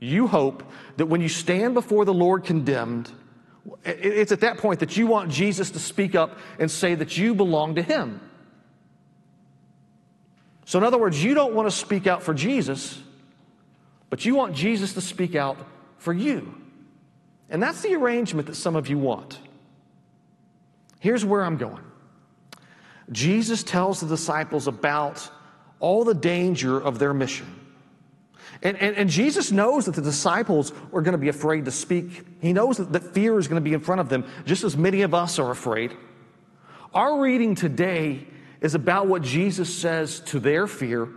you 0.00 0.26
hope 0.26 0.64
that 0.96 1.06
when 1.06 1.20
you 1.20 1.28
stand 1.28 1.74
before 1.74 2.04
the 2.04 2.14
Lord 2.14 2.44
condemned, 2.44 3.12
it's 3.84 4.32
at 4.32 4.40
that 4.40 4.58
point 4.58 4.80
that 4.80 4.96
you 4.96 5.06
want 5.06 5.30
Jesus 5.30 5.70
to 5.72 5.78
speak 5.78 6.14
up 6.14 6.38
and 6.58 6.70
say 6.70 6.94
that 6.94 7.18
you 7.18 7.34
belong 7.34 7.74
to 7.74 7.82
Him. 7.82 8.20
So, 10.64 10.78
in 10.78 10.84
other 10.84 10.98
words, 10.98 11.22
you 11.22 11.34
don't 11.34 11.54
want 11.54 11.68
to 11.68 11.76
speak 11.76 12.06
out 12.06 12.22
for 12.22 12.32
Jesus, 12.32 12.98
but 14.08 14.24
you 14.24 14.34
want 14.34 14.54
Jesus 14.54 14.94
to 14.94 15.00
speak 15.00 15.34
out 15.34 15.58
for 15.98 16.12
you. 16.12 16.59
And 17.50 17.62
that's 17.62 17.82
the 17.82 17.94
arrangement 17.94 18.46
that 18.46 18.54
some 18.54 18.76
of 18.76 18.88
you 18.88 18.98
want. 18.98 19.38
Here's 21.00 21.24
where 21.24 21.44
I'm 21.44 21.56
going 21.56 21.82
Jesus 23.10 23.64
tells 23.64 24.00
the 24.00 24.06
disciples 24.06 24.68
about 24.68 25.28
all 25.80 26.04
the 26.04 26.14
danger 26.14 26.78
of 26.78 26.98
their 26.98 27.12
mission. 27.12 27.56
And, 28.62 28.76
and, 28.76 28.94
and, 28.96 29.08
Jesus 29.08 29.50
knows 29.50 29.86
that 29.86 29.94
the 29.94 30.02
disciples 30.02 30.72
are 30.92 31.00
going 31.00 31.12
to 31.12 31.18
be 31.18 31.28
afraid 31.28 31.64
to 31.64 31.70
speak. 31.70 32.26
He 32.42 32.52
knows 32.52 32.76
that, 32.76 32.92
that 32.92 33.14
fear 33.14 33.38
is 33.38 33.48
going 33.48 33.62
to 33.62 33.64
be 33.64 33.72
in 33.72 33.80
front 33.80 34.02
of 34.02 34.10
them, 34.10 34.26
just 34.44 34.64
as 34.64 34.76
many 34.76 35.00
of 35.00 35.14
us 35.14 35.38
are 35.38 35.50
afraid. 35.50 35.96
Our 36.92 37.20
reading 37.20 37.54
today 37.54 38.26
is 38.60 38.74
about 38.74 39.06
what 39.06 39.22
Jesus 39.22 39.74
says 39.74 40.20
to 40.20 40.40
their 40.40 40.66
fear. 40.66 41.08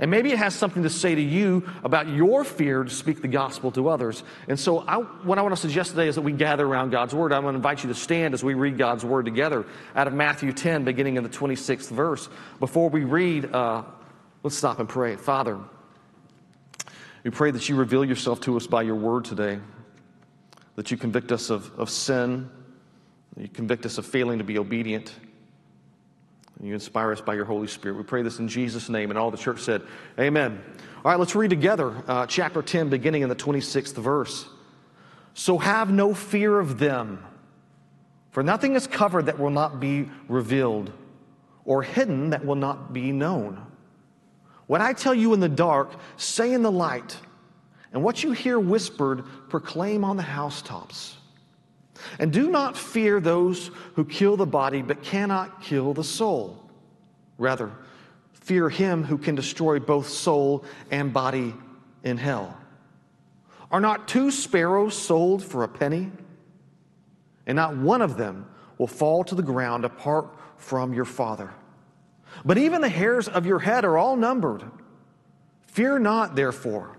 And 0.00 0.10
maybe 0.10 0.32
it 0.32 0.38
has 0.38 0.54
something 0.54 0.82
to 0.84 0.90
say 0.90 1.14
to 1.14 1.20
you 1.20 1.68
about 1.84 2.08
your 2.08 2.42
fear 2.42 2.82
to 2.82 2.90
speak 2.90 3.20
the 3.20 3.28
gospel 3.28 3.70
to 3.72 3.90
others. 3.90 4.22
And 4.48 4.58
so, 4.58 4.78
I, 4.78 4.96
what 4.96 5.38
I 5.38 5.42
want 5.42 5.54
to 5.54 5.60
suggest 5.60 5.90
today 5.90 6.08
is 6.08 6.14
that 6.14 6.22
we 6.22 6.32
gather 6.32 6.66
around 6.66 6.90
God's 6.90 7.14
word. 7.14 7.34
I'm 7.34 7.42
going 7.42 7.52
to 7.52 7.58
invite 7.58 7.84
you 7.84 7.88
to 7.88 7.94
stand 7.94 8.32
as 8.32 8.42
we 8.42 8.54
read 8.54 8.78
God's 8.78 9.04
word 9.04 9.26
together 9.26 9.66
out 9.94 10.06
of 10.06 10.14
Matthew 10.14 10.54
10, 10.54 10.84
beginning 10.84 11.18
in 11.18 11.22
the 11.22 11.28
26th 11.28 11.90
verse. 11.90 12.30
Before 12.60 12.88
we 12.88 13.04
read, 13.04 13.54
uh, 13.54 13.82
let's 14.42 14.56
stop 14.56 14.78
and 14.78 14.88
pray. 14.88 15.16
Father, 15.16 15.58
we 17.22 17.30
pray 17.30 17.50
that 17.50 17.68
you 17.68 17.76
reveal 17.76 18.04
yourself 18.04 18.40
to 18.42 18.56
us 18.56 18.66
by 18.66 18.80
your 18.80 18.94
word 18.94 19.26
today, 19.26 19.58
that 20.76 20.90
you 20.90 20.96
convict 20.96 21.30
us 21.30 21.50
of, 21.50 21.78
of 21.78 21.90
sin, 21.90 22.48
you 23.36 23.48
convict 23.48 23.84
us 23.84 23.98
of 23.98 24.06
failing 24.06 24.38
to 24.38 24.44
be 24.44 24.58
obedient, 24.58 25.12
and 26.60 26.68
you 26.68 26.74
inspire 26.74 27.10
us 27.10 27.22
by 27.22 27.34
your 27.34 27.46
Holy 27.46 27.66
Spirit. 27.66 27.96
We 27.96 28.02
pray 28.02 28.20
this 28.20 28.38
in 28.38 28.46
Jesus' 28.46 28.90
name. 28.90 29.10
And 29.10 29.18
all 29.18 29.30
the 29.30 29.38
church 29.38 29.60
said, 29.60 29.80
Amen. 30.18 30.62
All 31.02 31.10
right, 31.10 31.18
let's 31.18 31.34
read 31.34 31.48
together 31.48 32.04
uh, 32.06 32.26
chapter 32.26 32.60
10, 32.60 32.90
beginning 32.90 33.22
in 33.22 33.30
the 33.30 33.34
26th 33.34 33.94
verse. 33.94 34.46
So 35.32 35.56
have 35.56 35.90
no 35.90 36.12
fear 36.12 36.60
of 36.60 36.78
them, 36.78 37.24
for 38.30 38.42
nothing 38.42 38.74
is 38.74 38.86
covered 38.86 39.26
that 39.26 39.38
will 39.38 39.50
not 39.50 39.80
be 39.80 40.10
revealed, 40.28 40.92
or 41.64 41.82
hidden 41.82 42.30
that 42.30 42.44
will 42.44 42.56
not 42.56 42.92
be 42.92 43.10
known. 43.10 43.64
What 44.66 44.82
I 44.82 44.92
tell 44.92 45.14
you 45.14 45.32
in 45.32 45.40
the 45.40 45.48
dark, 45.48 45.90
say 46.18 46.52
in 46.52 46.62
the 46.62 46.70
light. 46.70 47.16
And 47.94 48.04
what 48.04 48.22
you 48.22 48.32
hear 48.32 48.60
whispered, 48.60 49.24
proclaim 49.48 50.04
on 50.04 50.18
the 50.18 50.22
housetops. 50.22 51.16
And 52.18 52.32
do 52.32 52.50
not 52.50 52.76
fear 52.76 53.20
those 53.20 53.70
who 53.94 54.04
kill 54.04 54.36
the 54.36 54.46
body 54.46 54.82
but 54.82 55.02
cannot 55.02 55.62
kill 55.62 55.94
the 55.94 56.04
soul. 56.04 56.62
Rather, 57.38 57.70
fear 58.32 58.68
him 58.68 59.04
who 59.04 59.18
can 59.18 59.34
destroy 59.34 59.78
both 59.78 60.08
soul 60.08 60.64
and 60.90 61.12
body 61.12 61.54
in 62.02 62.16
hell. 62.16 62.56
Are 63.70 63.80
not 63.80 64.08
two 64.08 64.30
sparrows 64.30 64.96
sold 64.96 65.44
for 65.44 65.62
a 65.62 65.68
penny? 65.68 66.10
And 67.46 67.56
not 67.56 67.76
one 67.76 68.02
of 68.02 68.16
them 68.16 68.46
will 68.78 68.86
fall 68.86 69.24
to 69.24 69.34
the 69.34 69.42
ground 69.42 69.84
apart 69.84 70.28
from 70.56 70.92
your 70.92 71.04
Father. 71.04 71.50
But 72.44 72.58
even 72.58 72.80
the 72.80 72.88
hairs 72.88 73.28
of 73.28 73.46
your 73.46 73.58
head 73.58 73.84
are 73.84 73.98
all 73.98 74.16
numbered. 74.16 74.64
Fear 75.66 76.00
not, 76.00 76.34
therefore. 76.34 76.96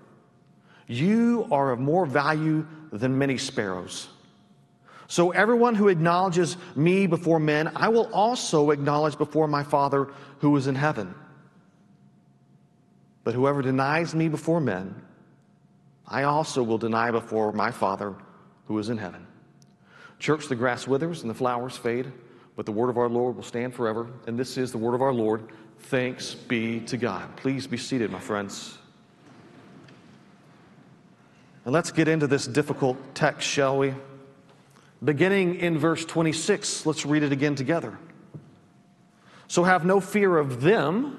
You 0.88 1.48
are 1.51 1.72
of 1.72 1.79
more 1.79 2.05
value 2.05 2.67
than 2.91 3.17
many 3.17 3.38
sparrows. 3.38 4.10
So 5.11 5.31
everyone 5.31 5.75
who 5.75 5.89
acknowledges 5.89 6.55
me 6.73 7.05
before 7.05 7.37
men, 7.37 7.73
I 7.75 7.89
will 7.89 8.09
also 8.13 8.71
acknowledge 8.71 9.17
before 9.17 9.45
my 9.45 9.61
Father 9.61 10.07
who 10.39 10.55
is 10.55 10.67
in 10.67 10.75
heaven. 10.75 11.13
But 13.25 13.33
whoever 13.33 13.61
denies 13.61 14.15
me 14.15 14.29
before 14.29 14.61
men, 14.61 14.95
I 16.07 16.23
also 16.23 16.63
will 16.63 16.77
deny 16.77 17.11
before 17.11 17.51
my 17.51 17.71
Father 17.71 18.15
who 18.67 18.79
is 18.79 18.87
in 18.87 18.97
heaven. 18.97 19.27
Church, 20.17 20.47
the 20.47 20.55
grass 20.55 20.87
withers 20.87 21.23
and 21.23 21.29
the 21.29 21.35
flowers 21.35 21.75
fade, 21.75 22.09
but 22.55 22.65
the 22.65 22.71
word 22.71 22.89
of 22.89 22.97
our 22.97 23.09
Lord 23.09 23.35
will 23.35 23.43
stand 23.43 23.75
forever. 23.75 24.07
And 24.27 24.39
this 24.39 24.57
is 24.57 24.71
the 24.71 24.77
word 24.77 24.95
of 24.95 25.01
our 25.01 25.13
Lord. 25.13 25.43
Thanks 25.77 26.35
be 26.35 26.79
to 26.85 26.95
God. 26.95 27.35
Please 27.35 27.67
be 27.67 27.75
seated, 27.75 28.11
my 28.11 28.19
friends. 28.21 28.77
And 31.65 31.73
let's 31.73 31.91
get 31.91 32.07
into 32.07 32.27
this 32.27 32.47
difficult 32.47 32.95
text, 33.13 33.45
shall 33.45 33.77
we? 33.77 33.93
Beginning 35.03 35.55
in 35.55 35.79
verse 35.79 36.05
26, 36.05 36.86
let's 36.86 37.05
read 37.05 37.24
it 37.24 37.31
again 37.31 37.55
together. 37.55 37.98
So 39.48 39.63
have 39.63 39.84
no 39.84 40.00
fear 40.00 40.38
of 40.38 40.62
them, 40.62 41.17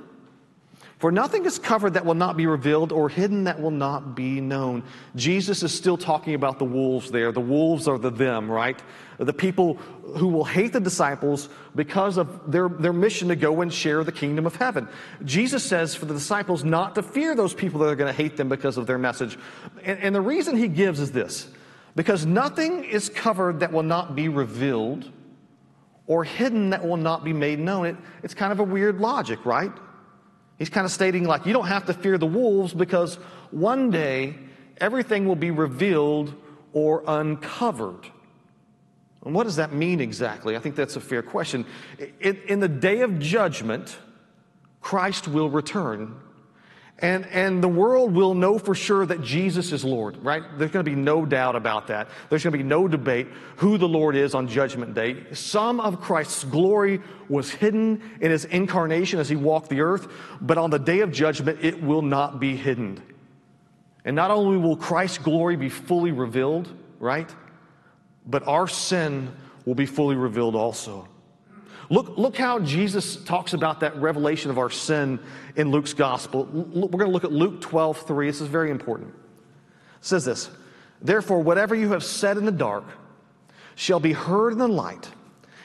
for 0.99 1.11
nothing 1.11 1.45
is 1.47 1.59
covered 1.59 1.95
that 1.95 2.07
will 2.07 2.15
not 2.15 2.37
be 2.37 2.47
revealed 2.47 2.93
or 2.93 3.09
hidden 3.09 3.45
that 3.45 3.61
will 3.61 3.73
not 3.73 4.15
be 4.15 4.41
known. 4.41 4.85
Jesus 5.17 5.65
is 5.65 5.75
still 5.75 5.97
talking 5.97 6.35
about 6.35 6.61
the 6.61 6.65
wolves 6.65 7.11
there. 7.11 7.33
The 7.33 7.41
wolves 7.41 7.89
are 7.89 7.99
the 7.99 8.11
them, 8.11 8.49
right? 8.49 8.81
The 9.19 9.33
people 9.33 9.75
who 10.17 10.29
will 10.29 10.45
hate 10.45 10.73
the 10.73 10.81
disciples 10.81 11.49
because 11.75 12.19
of 12.19 12.53
their, 12.53 12.69
their 12.69 12.93
mission 12.93 13.29
to 13.29 13.37
go 13.37 13.63
and 13.63 13.75
share 13.75 14.05
the 14.05 14.13
kingdom 14.13 14.47
of 14.47 14.55
heaven. 14.55 14.89
Jesus 15.25 15.65
says 15.65 15.97
for 15.97 16.07
the 16.07 16.15
disciples 16.15 16.63
not 16.63 16.95
to 16.95 17.03
fear 17.03 17.35
those 17.35 17.53
people 17.53 17.81
that 17.81 17.89
are 17.89 17.97
going 17.97 18.15
to 18.15 18.17
hate 18.17 18.37
them 18.37 18.49
because 18.49 18.77
of 18.77 18.87
their 18.87 18.99
message. 18.99 19.37
And, 19.83 19.99
and 19.99 20.15
the 20.15 20.21
reason 20.21 20.57
he 20.57 20.69
gives 20.69 21.01
is 21.01 21.11
this 21.11 21.49
because 21.95 22.25
nothing 22.27 22.85
is 22.85 23.09
covered 23.09 23.61
that 23.61 23.73
will 23.73 23.83
not 23.83 24.15
be 24.15 24.29
revealed 24.29 25.11
or 26.07 26.25
hidden 26.25 26.71
that 26.71 26.87
will 26.87 26.97
not 26.97 27.25
be 27.25 27.33
made 27.33 27.59
known. 27.59 27.87
It, 27.87 27.97
it's 28.23 28.35
kind 28.35 28.53
of 28.53 28.61
a 28.61 28.65
weird 28.65 29.01
logic, 29.01 29.45
right? 29.45 29.73
He's 30.59 30.71
kind 30.71 30.85
of 30.85 30.91
stating, 30.91 31.25
like, 31.25 31.47
you 31.47 31.53
don't 31.53 31.67
have 31.67 31.87
to 31.87 31.95
fear 31.95 32.19
the 32.19 32.27
wolves 32.27 32.73
because 32.75 33.17
one 33.51 33.91
day 33.91 34.35
everything 34.79 35.27
will 35.27 35.37
be 35.37 35.51
revealed 35.51 36.35
or 36.73 37.03
uncovered. 37.07 38.07
And 39.25 39.35
what 39.35 39.45
does 39.45 39.57
that 39.57 39.73
mean 39.73 40.01
exactly? 40.01 40.57
I 40.57 40.59
think 40.59 40.75
that's 40.75 40.97
a 40.97 41.01
fair 41.01 41.23
question. 41.23 41.65
In, 42.21 42.41
in 42.49 42.61
the 42.61 42.69
day 42.69 43.01
of 43.01 43.19
judgment, 43.19 43.97
Christ 44.81 45.29
will 45.29 45.49
return 45.49 46.21
and, 46.99 47.27
and 47.27 47.63
the 47.63 47.69
world 47.69 48.15
will 48.15 48.35
know 48.35 48.59
for 48.59 48.77
sure 48.77 49.05
that 49.05 49.23
Jesus 49.23 49.73
is 49.73 49.85
Lord, 49.85 50.17
right? 50.23 50.43
There's 50.57 50.71
going 50.71 50.85
to 50.85 50.91
be 50.91 50.97
no 50.97 51.27
doubt 51.27 51.57
about 51.57 51.89
that. 51.89 52.09
There's 52.29 52.45
going 52.45 52.53
to 52.53 52.59
be 52.59 52.65
no 52.65 52.87
debate 52.87 53.27
who 53.57 53.77
the 53.77 53.89
Lord 53.89 54.15
is 54.15 54.35
on 54.35 54.47
Judgment 54.47 54.95
Day. 54.95 55.25
Some 55.33 55.81
of 55.81 56.01
Christ's 56.01 56.45
glory 56.45 57.01
was 57.29 57.51
hidden 57.51 58.03
in 58.21 58.31
his 58.31 58.45
incarnation 58.45 59.19
as 59.19 59.29
he 59.29 59.35
walked 59.35 59.69
the 59.69 59.81
earth, 59.81 60.07
but 60.41 60.59
on 60.59 60.71
the 60.71 60.79
day 60.79 61.01
of 61.01 61.11
judgment, 61.11 61.59
it 61.65 61.83
will 61.83 62.03
not 62.03 62.39
be 62.39 62.57
hidden. 62.57 63.03
And 64.05 64.15
not 64.15 64.31
only 64.31 64.59
will 64.59 64.77
Christ's 64.77 65.19
glory 65.19 65.57
be 65.57 65.69
fully 65.71 66.13
revealed, 66.13 66.69
right? 67.01 67.33
But 68.27 68.47
our 68.47 68.69
sin 68.69 69.35
will 69.65 69.75
be 69.75 69.87
fully 69.87 70.17
revealed 70.17 70.55
also. 70.55 71.09
Look, 71.93 72.17
look 72.17 72.39
how 72.39 72.59
Jesus 72.59 73.17
talks 73.17 73.53
about 73.53 73.81
that 73.81 73.95
revelation 73.97 74.51
of 74.51 74.57
our 74.57 74.71
sin 74.71 75.21
in 75.57 75.71
Luke's 75.71 75.93
gospel. 75.93 76.47
We're 76.47 76.89
going 76.89 77.01
to 77.01 77.13
look 77.13 77.25
at 77.25 77.33
Luke 77.33 77.61
12, 77.61 78.07
3. 78.07 78.27
This 78.29 78.41
is 78.41 78.49
very 78.49 78.71
important. 78.71 79.11
It 79.11 79.15
says 80.01 80.25
this 80.25 80.49
Therefore, 81.03 81.43
whatever 81.43 81.75
you 81.75 81.91
have 81.91 82.03
said 82.03 82.39
in 82.39 82.47
the 82.47 82.51
dark 82.51 82.85
shall 83.75 84.01
be 84.01 84.15
heard 84.15 84.55
in 84.55 84.59
the 84.59 84.69
light, 84.69 85.11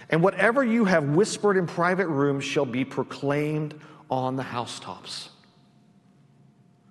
and 0.09 0.21
whatever 0.21 0.65
you 0.65 0.83
have 0.83 1.05
whispered 1.05 1.55
in 1.55 1.65
private 1.65 2.07
rooms 2.09 2.43
shall 2.43 2.65
be 2.65 2.83
proclaimed 2.83 3.79
on 4.11 4.35
the 4.35 4.43
housetops. 4.43 5.29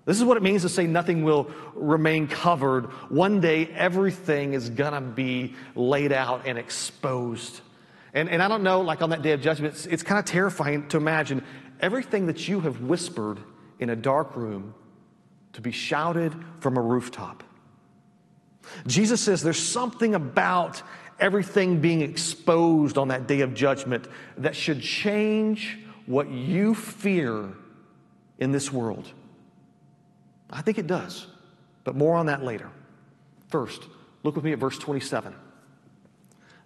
This 0.06 0.16
is 0.16 0.24
what 0.24 0.38
it 0.38 0.42
means 0.42 0.62
to 0.62 0.70
say 0.70 0.86
nothing 0.86 1.24
will 1.24 1.50
remain 1.74 2.26
covered. 2.26 2.86
One 3.10 3.42
day, 3.42 3.66
everything 3.66 4.54
is 4.54 4.70
going 4.70 4.94
to 4.94 5.02
be 5.02 5.56
laid 5.74 6.12
out 6.12 6.46
and 6.46 6.56
exposed. 6.56 7.60
And, 8.16 8.30
and 8.30 8.42
I 8.42 8.48
don't 8.48 8.62
know, 8.62 8.80
like 8.80 9.02
on 9.02 9.10
that 9.10 9.20
day 9.20 9.32
of 9.32 9.42
judgment, 9.42 9.74
it's, 9.74 9.84
it's 9.84 10.02
kind 10.02 10.18
of 10.18 10.24
terrifying 10.24 10.88
to 10.88 10.96
imagine 10.96 11.44
everything 11.80 12.26
that 12.28 12.48
you 12.48 12.60
have 12.60 12.80
whispered 12.80 13.38
in 13.78 13.90
a 13.90 13.94
dark 13.94 14.34
room 14.34 14.74
to 15.52 15.60
be 15.60 15.70
shouted 15.70 16.34
from 16.60 16.78
a 16.78 16.80
rooftop. 16.80 17.44
Jesus 18.86 19.20
says 19.20 19.42
there's 19.42 19.62
something 19.62 20.14
about 20.14 20.82
everything 21.20 21.80
being 21.80 22.00
exposed 22.00 22.96
on 22.96 23.08
that 23.08 23.26
day 23.26 23.42
of 23.42 23.52
judgment 23.52 24.08
that 24.38 24.56
should 24.56 24.80
change 24.80 25.78
what 26.06 26.30
you 26.30 26.74
fear 26.74 27.52
in 28.38 28.50
this 28.50 28.72
world. 28.72 29.12
I 30.48 30.62
think 30.62 30.78
it 30.78 30.86
does, 30.86 31.26
but 31.84 31.94
more 31.94 32.16
on 32.16 32.26
that 32.26 32.42
later. 32.42 32.70
First, 33.48 33.82
look 34.22 34.36
with 34.36 34.44
me 34.44 34.52
at 34.52 34.58
verse 34.58 34.78
27. 34.78 35.34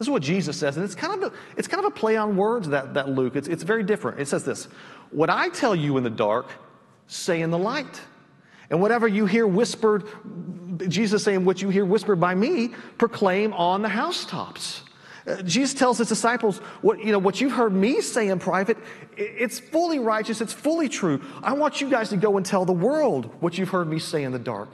This 0.00 0.06
is 0.06 0.10
what 0.12 0.22
Jesus 0.22 0.56
says, 0.56 0.78
and 0.78 0.84
it's 0.84 0.94
kind 0.94 1.22
of 1.22 1.30
a, 1.30 1.36
it's 1.58 1.68
kind 1.68 1.84
of 1.84 1.92
a 1.92 1.94
play 1.94 2.16
on 2.16 2.34
words 2.34 2.70
that, 2.70 2.94
that 2.94 3.10
Luke. 3.10 3.36
It's, 3.36 3.48
it's 3.48 3.64
very 3.64 3.82
different. 3.82 4.18
It 4.18 4.28
says 4.28 4.44
this 4.44 4.64
What 5.10 5.28
I 5.28 5.50
tell 5.50 5.76
you 5.76 5.98
in 5.98 6.04
the 6.04 6.10
dark, 6.10 6.46
say 7.06 7.42
in 7.42 7.50
the 7.50 7.58
light. 7.58 8.00
And 8.70 8.80
whatever 8.80 9.06
you 9.06 9.26
hear 9.26 9.46
whispered, 9.46 10.04
Jesus 10.88 11.22
saying, 11.22 11.44
What 11.44 11.60
you 11.60 11.68
hear 11.68 11.84
whispered 11.84 12.18
by 12.18 12.34
me, 12.34 12.68
proclaim 12.96 13.52
on 13.52 13.82
the 13.82 13.90
housetops. 13.90 14.84
Uh, 15.26 15.42
Jesus 15.42 15.74
tells 15.74 15.98
his 15.98 16.08
disciples, 16.08 16.60
what, 16.80 17.04
you 17.04 17.12
know, 17.12 17.18
what 17.18 17.42
you've 17.42 17.52
heard 17.52 17.74
me 17.74 18.00
say 18.00 18.28
in 18.28 18.38
private, 18.38 18.78
it's 19.18 19.60
fully 19.60 19.98
righteous, 19.98 20.40
it's 20.40 20.54
fully 20.54 20.88
true. 20.88 21.22
I 21.42 21.52
want 21.52 21.82
you 21.82 21.90
guys 21.90 22.08
to 22.08 22.16
go 22.16 22.38
and 22.38 22.46
tell 22.46 22.64
the 22.64 22.72
world 22.72 23.26
what 23.40 23.58
you've 23.58 23.68
heard 23.68 23.86
me 23.86 23.98
say 23.98 24.24
in 24.24 24.32
the 24.32 24.38
dark. 24.38 24.70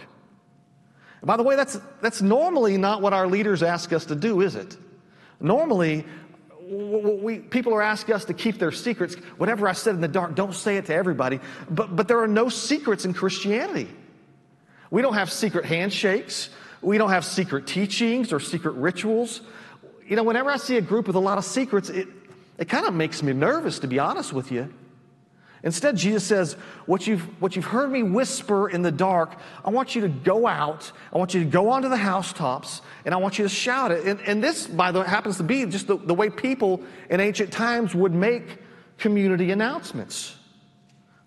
By 1.21 1.37
the 1.37 1.43
way, 1.43 1.57
that's, 1.57 1.81
that's 2.01 2.23
normally 2.23 2.77
not 2.77 3.03
what 3.03 3.13
our 3.13 3.27
leaders 3.27 3.65
ask 3.65 3.93
us 3.93 4.05
to 4.07 4.15
do, 4.15 4.41
is 4.41 4.55
it? 4.55 4.77
Normally, 5.41 6.05
we, 6.69 7.39
people 7.39 7.75
are 7.75 7.83
asking 7.83 8.15
us 8.15 8.25
to 8.27 8.35
keep 8.35 8.59
their 8.59 8.73
secrets. 8.73 9.15
Whatever 9.37 9.69
I 9.69 9.73
said 9.73 9.95
in 9.95 10.01
the 10.01 10.09
dark, 10.09 10.35
don't 10.35 10.55
say 10.55 10.77
it 10.77 10.87
to 10.87 10.95
everybody. 10.95 11.41
But, 11.71 11.95
but 11.95 12.09
there 12.09 12.21
are 12.21 12.29
no 12.29 12.49
secrets 12.49 13.05
in 13.05 13.15
Christianity. 13.15 13.89
We 14.91 15.03
don't 15.03 15.15
have 15.15 15.31
secret 15.31 15.65
handshakes. 15.65 16.49
We 16.83 16.99
don't 16.99 17.11
have 17.11 17.25
secret 17.25 17.67
teachings 17.67 18.33
or 18.33 18.41
secret 18.41 18.75
rituals. 18.75 19.41
You 20.07 20.17
know, 20.17 20.23
whenever 20.23 20.51
I 20.51 20.57
see 20.57 20.77
a 20.77 20.81
group 20.81 21.07
with 21.07 21.17
a 21.17 21.21
lot 21.21 21.39
of 21.39 21.45
secrets, 21.45 21.89
it, 21.89 22.09
it 22.59 22.69
kind 22.69 22.87
of 22.87 22.95
makes 22.95 23.23
me 23.23 23.33
nervous, 23.33 23.81
to 23.81 23.87
be 23.87 23.99
honest 23.99 24.33
with 24.33 24.53
you. 24.53 24.73
Instead, 25.67 25.97
Jesus 25.97 26.23
says, 26.23 26.53
what 26.87 27.09
you've, 27.09 27.23
what 27.43 27.57
you've 27.57 27.65
heard 27.65 27.91
me 27.91 28.05
whisper 28.05 28.69
in 28.69 28.83
the 28.83 28.93
dark, 28.93 29.37
I 29.65 29.71
want 29.71 29.97
you 29.97 30.03
to 30.03 30.09
go 30.09 30.47
out, 30.47 30.93
I 31.13 31.19
want 31.19 31.35
you 31.35 31.41
to 31.41 31.47
go 31.47 31.71
onto 31.71 31.89
the 31.89 31.97
housetops, 31.97 32.83
and 33.05 33.13
I 33.13 33.17
want 33.17 33.37
you 33.41 33.45
to 33.45 33.49
shout 33.49 33.91
it. 33.91 34.07
And, 34.07 34.21
and 34.21 34.45
this, 34.45 34.69
by 34.69 34.93
the 34.93 35.01
way, 35.01 35.09
happens 35.09 35.39
to 35.39 35.43
be 35.43 35.67
just 35.67 35.89
the, 35.89 35.97
the 35.97 36.15
way 36.15 36.31
people 36.31 36.83
in 37.11 37.19
ancient 37.19 37.53
times 37.53 37.97
would 37.97 38.15
make 38.15 38.59
community 38.99 39.51
announcements. 39.51 40.37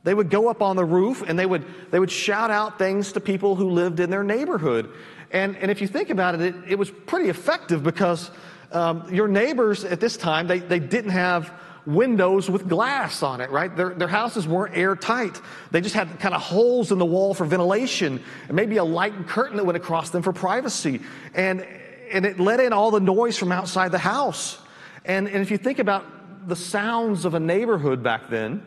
They 0.06 0.14
would 0.14 0.30
go 0.30 0.48
up 0.48 0.62
on 0.62 0.78
the 0.78 0.86
roof 0.86 1.22
and 1.28 1.38
they 1.38 1.46
would, 1.46 1.66
they 1.92 2.00
would 2.00 2.10
shout 2.10 2.50
out 2.50 2.80
things 2.80 3.12
to 3.12 3.20
people 3.20 3.58
who 3.58 3.70
lived 3.70 4.00
in 4.00 4.10
their 4.10 4.24
neighborhood. 4.24 4.90
And, 5.32 5.58
and 5.58 5.70
if 5.70 5.82
you 5.82 5.88
think 5.88 6.12
about 6.12 6.36
it, 6.36 6.42
it, 6.42 6.56
it 6.70 6.80
was 6.80 6.90
pretty 6.90 7.28
effective 7.28 7.84
because 7.84 8.32
um, 8.72 9.14
your 9.14 9.28
neighbors 9.28 9.84
at 9.84 10.00
this 10.00 10.16
time, 10.16 10.48
they, 10.48 10.60
they 10.60 10.80
didn't 10.80 11.12
have 11.12 11.52
windows 11.86 12.50
with 12.50 12.68
glass 12.68 13.24
on 13.24 13.42
it, 13.42 13.50
right? 13.50 13.76
Their, 13.76 13.90
their 13.90 14.08
houses 14.08 14.48
weren't 14.48 14.76
airtight. 14.76 15.40
They 15.72 15.82
just 15.82 15.96
had 15.96 16.20
kind 16.20 16.36
of 16.36 16.42
holes 16.42 16.92
in 16.92 17.00
the 17.00 17.06
wall 17.06 17.34
for 17.34 17.46
ventilation 17.46 18.24
and 18.48 18.56
maybe 18.56 18.78
a 18.78 18.84
light 18.84 19.28
curtain 19.28 19.58
that 19.58 19.66
went 19.66 19.78
across 19.78 20.10
them 20.10 20.22
for 20.22 20.34
privacy. 20.34 21.02
And, 21.34 21.66
and 22.12 22.26
it 22.26 22.40
let 22.40 22.60
in 22.60 22.74
all 22.74 22.92
the 22.92 23.00
noise 23.00 23.38
from 23.38 23.52
outside 23.52 23.92
the 23.92 23.98
house. 23.98 24.60
And, 25.06 25.28
and 25.28 25.38
if 25.38 25.52
you 25.52 25.58
think 25.58 25.80
about 25.80 26.48
the 26.48 26.56
sounds 26.56 27.26
of 27.26 27.34
a 27.34 27.40
neighborhood 27.40 28.04
back 28.04 28.30
then, 28.30 28.66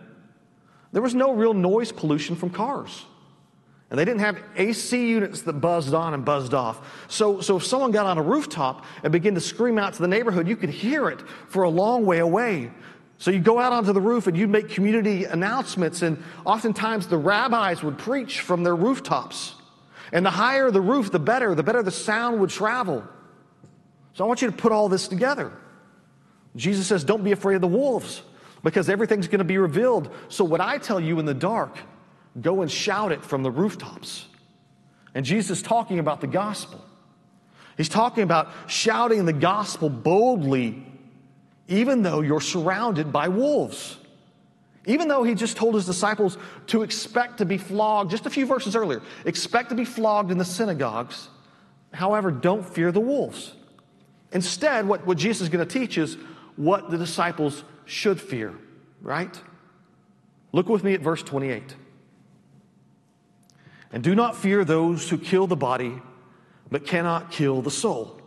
there 0.93 1.03
was 1.03 1.15
no 1.15 1.33
real 1.33 1.55
noise 1.55 1.93
pollution 1.93 2.37
from 2.37 2.51
cars. 2.51 3.05
And 3.93 3.99
they 3.99 4.07
didn't 4.07 4.21
have 4.21 4.39
AC 4.57 5.07
units 5.07 5.43
that 5.43 5.55
buzzed 5.55 5.93
on 5.93 6.15
and 6.15 6.25
buzzed 6.25 6.55
off. 6.55 7.07
So, 7.09 7.43
so 7.43 7.59
if 7.59 7.65
someone 7.65 7.91
got 7.91 8.07
on 8.07 8.17
a 8.17 8.23
rooftop 8.23 8.87
and 9.03 9.13
began 9.13 9.35
to 9.35 9.41
scream 9.41 9.79
out 9.79 9.93
to 9.93 10.01
the 10.01 10.09
neighborhood, 10.09 10.49
you 10.49 10.57
could 10.57 10.71
hear 10.71 11.11
it 11.11 11.21
for 11.49 11.65
a 11.65 11.69
long 11.69 12.07
way 12.07 12.19
away. 12.19 12.71
So 13.23 13.31
you 13.31 13.39
go 13.39 13.61
out 13.61 13.73
onto 13.73 13.93
the 13.93 14.01
roof 14.01 14.27
and 14.27 14.37
you'd 14.37 14.51
make 14.51 14.69
community 14.71 15.27
announcements, 15.27 16.03
and 16.03 16.21
oftentimes 16.45 17.07
the 17.07 17.17
rabbis 17.17 17.81
would 17.81 17.97
preach 17.97 18.41
from 18.41 18.65
their 18.65 18.75
rooftops. 18.75 19.55
And 20.11 20.27
the 20.27 20.31
higher 20.31 20.73
the 20.73 20.81
roof, 20.81 21.13
the 21.13 21.21
better, 21.21 21.55
the 21.55 21.63
better 21.63 21.85
the 21.85 21.93
sound 21.93 22.41
would 22.41 22.51
travel. 22.51 23.05
So 24.15 24.25
I 24.25 24.27
want 24.27 24.43
you 24.43 24.51
to 24.51 24.57
put 24.57 24.73
all 24.73 24.89
this 24.89 25.07
together. 25.07 25.53
Jesus 26.57 26.89
says, 26.89 27.05
Don't 27.05 27.23
be 27.23 27.31
afraid 27.31 27.55
of 27.55 27.61
the 27.61 27.69
wolves 27.69 28.23
because 28.65 28.89
everything's 28.89 29.29
going 29.29 29.39
to 29.39 29.45
be 29.45 29.57
revealed. 29.59 30.13
So 30.29 30.45
what 30.45 30.61
I 30.61 30.79
tell 30.79 30.99
you 30.99 31.21
in 31.21 31.25
the 31.25 31.33
dark, 31.33 31.79
go 32.41 32.61
and 32.61 32.69
shout 32.69 33.13
it 33.13 33.25
from 33.25 33.45
the 33.45 33.53
rooftops. 33.53 34.27
And 35.15 35.25
Jesus 35.25 35.59
is 35.59 35.63
talking 35.63 36.01
about 36.01 36.23
the 36.23 36.27
gospel. 36.27 36.85
He's 37.77 37.89
talking 37.89 38.25
about 38.25 38.49
shouting 38.67 39.27
the 39.27 39.33
gospel 39.33 39.91
boldly, 39.91 40.85
even 41.69 42.03
though 42.03 42.21
you're 42.21 42.41
surrounded 42.41 43.13
by 43.13 43.29
wolves. 43.29 43.99
Even 44.87 45.07
though 45.09 45.23
he 45.23 45.35
just 45.35 45.57
told 45.57 45.75
his 45.75 45.87
disciples 45.87 46.37
to 46.67 46.83
expect 46.83 47.39
to 47.39 47.45
be 47.45 47.57
flogged, 47.57 48.11
just 48.11 48.27
a 48.27 48.31
few 48.31 48.47
verses 48.47 48.75
earlier, 48.75 49.01
expect 49.25 49.69
to 49.69 49.75
be 49.75 49.85
flogged 49.85 50.31
in 50.31 50.39
the 50.39 50.45
synagogues. 50.45 51.29
However, 51.93 52.31
don't 52.31 52.65
fear 52.65 52.91
the 52.91 53.01
wolves. 53.01 53.55
Instead, 54.33 54.89
what, 54.89 55.07
what 55.07 55.19
Jesus 55.19 55.43
is 55.43 55.49
going 55.51 55.67
to 55.67 55.73
teach 55.73 55.99
is 55.99 56.17
what 56.57 56.91
the 56.91 56.99
disciples 56.99 57.63
should 57.85 58.21
fear, 58.21 58.55
right? 59.01 59.41
Look 60.53 60.69
with 60.69 60.83
me 60.83 60.95
at 60.95 61.01
verse 61.01 61.23
28. 61.23 61.77
And 63.93 64.03
do 64.03 64.15
not 64.15 64.37
fear 64.37 64.65
those 64.65 65.09
who 65.09 65.19
kill 65.19 65.47
the 65.47 65.57
body, 65.57 66.01
but 66.71 66.87
cannot 66.87 67.31
kill 67.31 67.63
the 67.63 67.71
soul. 67.71 68.22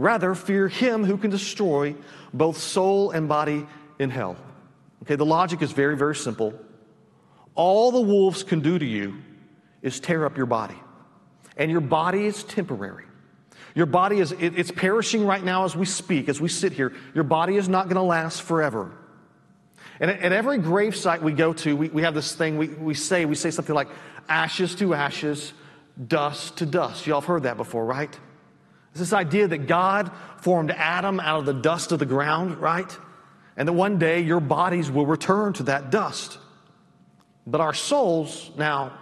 Rather, 0.00 0.34
fear 0.34 0.66
him 0.66 1.04
who 1.04 1.18
can 1.18 1.28
destroy 1.28 1.94
both 2.32 2.56
soul 2.56 3.10
and 3.10 3.28
body 3.28 3.66
in 3.98 4.08
hell. 4.08 4.34
Okay, 5.02 5.14
the 5.14 5.26
logic 5.26 5.60
is 5.60 5.72
very, 5.72 5.94
very 5.94 6.16
simple. 6.16 6.58
All 7.54 7.92
the 7.92 8.00
wolves 8.00 8.42
can 8.42 8.60
do 8.60 8.78
to 8.78 8.84
you 8.86 9.18
is 9.82 10.00
tear 10.00 10.24
up 10.24 10.38
your 10.38 10.46
body. 10.46 10.78
And 11.54 11.70
your 11.70 11.82
body 11.82 12.24
is 12.24 12.42
temporary. 12.44 13.04
Your 13.74 13.84
body 13.84 14.20
is 14.20 14.32
it, 14.32 14.58
it's 14.58 14.70
perishing 14.70 15.26
right 15.26 15.44
now 15.44 15.66
as 15.66 15.76
we 15.76 15.84
speak, 15.84 16.30
as 16.30 16.40
we 16.40 16.48
sit 16.48 16.72
here. 16.72 16.94
Your 17.14 17.24
body 17.24 17.56
is 17.56 17.68
not 17.68 17.84
going 17.84 17.96
to 17.96 18.02
last 18.02 18.40
forever. 18.40 18.90
And 20.00 20.10
at, 20.10 20.20
at 20.20 20.32
every 20.32 20.56
grave 20.56 20.96
site 20.96 21.22
we 21.22 21.32
go 21.32 21.52
to, 21.52 21.76
we, 21.76 21.90
we 21.90 22.02
have 22.04 22.14
this 22.14 22.34
thing 22.34 22.56
we, 22.56 22.68
we 22.68 22.94
say, 22.94 23.26
we 23.26 23.34
say 23.34 23.50
something 23.50 23.74
like 23.74 23.88
ashes 24.30 24.74
to 24.76 24.94
ashes, 24.94 25.52
dust 26.08 26.56
to 26.56 26.64
dust. 26.64 27.06
Y'all 27.06 27.20
have 27.20 27.28
heard 27.28 27.42
that 27.42 27.58
before, 27.58 27.84
right? 27.84 28.18
It's 28.90 29.00
this 29.00 29.12
idea 29.12 29.48
that 29.48 29.66
God 29.66 30.10
formed 30.38 30.70
Adam 30.70 31.20
out 31.20 31.40
of 31.40 31.46
the 31.46 31.54
dust 31.54 31.92
of 31.92 31.98
the 31.98 32.06
ground, 32.06 32.58
right? 32.58 32.96
and 33.60 33.68
that 33.68 33.74
one 33.74 33.98
day 33.98 34.22
your 34.22 34.40
bodies 34.40 34.90
will 34.90 35.04
return 35.04 35.52
to 35.52 35.64
that 35.64 35.90
dust. 35.90 36.38
But 37.46 37.60
our 37.60 37.74
souls, 37.74 38.50
now, 38.56 38.98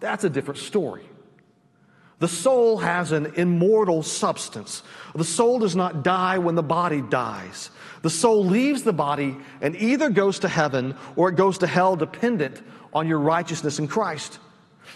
that's 0.00 0.24
a 0.24 0.30
different 0.30 0.58
story. 0.58 1.04
The 2.18 2.26
soul 2.26 2.78
has 2.78 3.12
an 3.12 3.34
immortal 3.36 4.02
substance. 4.02 4.82
The 5.14 5.24
soul 5.24 5.58
does 5.58 5.76
not 5.76 6.02
die 6.02 6.38
when 6.38 6.54
the 6.54 6.62
body 6.62 7.02
dies. 7.02 7.70
The 8.00 8.08
soul 8.08 8.42
leaves 8.42 8.84
the 8.84 8.94
body 8.94 9.36
and 9.60 9.76
either 9.76 10.08
goes 10.08 10.38
to 10.40 10.48
heaven 10.48 10.94
or 11.14 11.28
it 11.28 11.36
goes 11.36 11.58
to 11.58 11.66
hell 11.66 11.94
dependent 11.94 12.62
on 12.94 13.06
your 13.06 13.18
righteousness 13.18 13.78
in 13.78 13.86
Christ. 13.86 14.38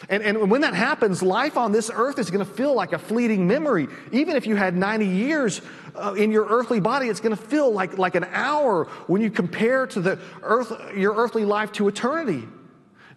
And, 0.08 0.22
and 0.22 0.50
when 0.50 0.60
that 0.62 0.74
happens, 0.74 1.22
life 1.22 1.56
on 1.56 1.72
this 1.72 1.90
earth 1.92 2.18
is 2.18 2.30
going 2.30 2.44
to 2.44 2.52
feel 2.52 2.74
like 2.74 2.92
a 2.92 2.98
fleeting 2.98 3.46
memory. 3.46 3.88
Even 4.12 4.36
if 4.36 4.46
you 4.46 4.56
had 4.56 4.76
90 4.76 5.06
years 5.06 5.62
uh, 5.94 6.14
in 6.14 6.30
your 6.30 6.46
earthly 6.46 6.80
body, 6.80 7.08
it's 7.08 7.20
going 7.20 7.34
to 7.34 7.42
feel 7.42 7.70
like, 7.70 7.96
like 7.96 8.14
an 8.14 8.24
hour 8.30 8.84
when 9.06 9.22
you 9.22 9.30
compare 9.30 9.86
to 9.86 10.00
the 10.00 10.18
earth, 10.42 10.72
your 10.94 11.14
earthly 11.14 11.44
life 11.44 11.72
to 11.72 11.88
eternity. 11.88 12.46